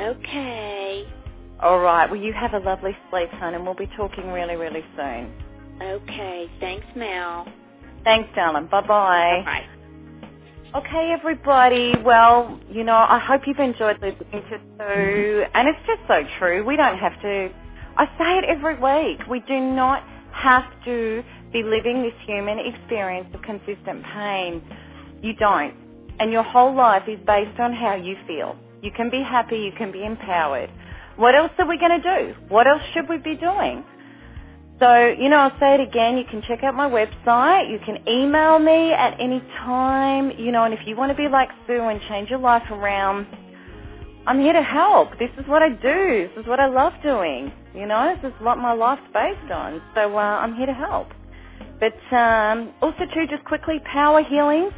[0.00, 1.06] Okay.
[1.60, 2.10] All right.
[2.10, 5.32] Well, you have a lovely sleep, hon, and we'll be talking really, really soon.
[5.80, 6.50] Okay.
[6.60, 7.46] Thanks, Mel.
[8.04, 8.66] Thanks, darling.
[8.66, 9.42] Bye-bye.
[9.44, 9.66] Bye.
[10.74, 11.94] Okay, everybody.
[12.02, 15.44] Well, you know, I hope you've enjoyed listening to Sue.
[15.54, 16.64] And it's just so true.
[16.64, 17.50] We don't have to,
[17.96, 21.22] I say it every week, we do not have to
[21.52, 24.62] be living this human experience of consistent pain.
[25.22, 25.74] You don't.
[26.18, 28.56] And your whole life is based on how you feel.
[28.80, 30.70] You can be happy, you can be empowered.
[31.16, 32.34] What else are we going to do?
[32.48, 33.84] What else should we be doing?
[34.82, 38.02] So, you know, I'll say it again, you can check out my website, you can
[38.08, 41.80] email me at any time, you know, and if you want to be like Sue
[41.80, 43.28] and change your life around,
[44.26, 45.10] I'm here to help.
[45.20, 46.28] This is what I do.
[46.34, 47.52] This is what I love doing.
[47.76, 49.80] You know, this is what my life's based on.
[49.94, 51.10] So uh, I'm here to help.
[51.78, 54.72] But um, also too, just quickly, power healings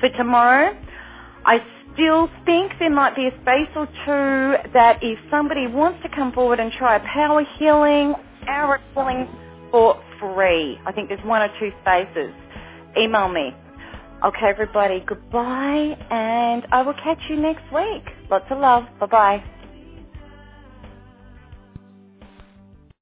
[0.00, 0.76] for tomorrow.
[1.46, 1.64] I
[1.94, 6.32] still think there might be a space or two that if somebody wants to come
[6.32, 8.16] forward and try a power healing,
[8.48, 9.28] hour healing
[9.70, 10.78] for free.
[10.86, 12.32] I think there's one or two spaces.
[12.98, 13.54] Email me.
[14.24, 18.04] Okay, everybody, goodbye, and I will catch you next week.
[18.30, 18.84] Lots of love.
[19.00, 19.44] Bye-bye.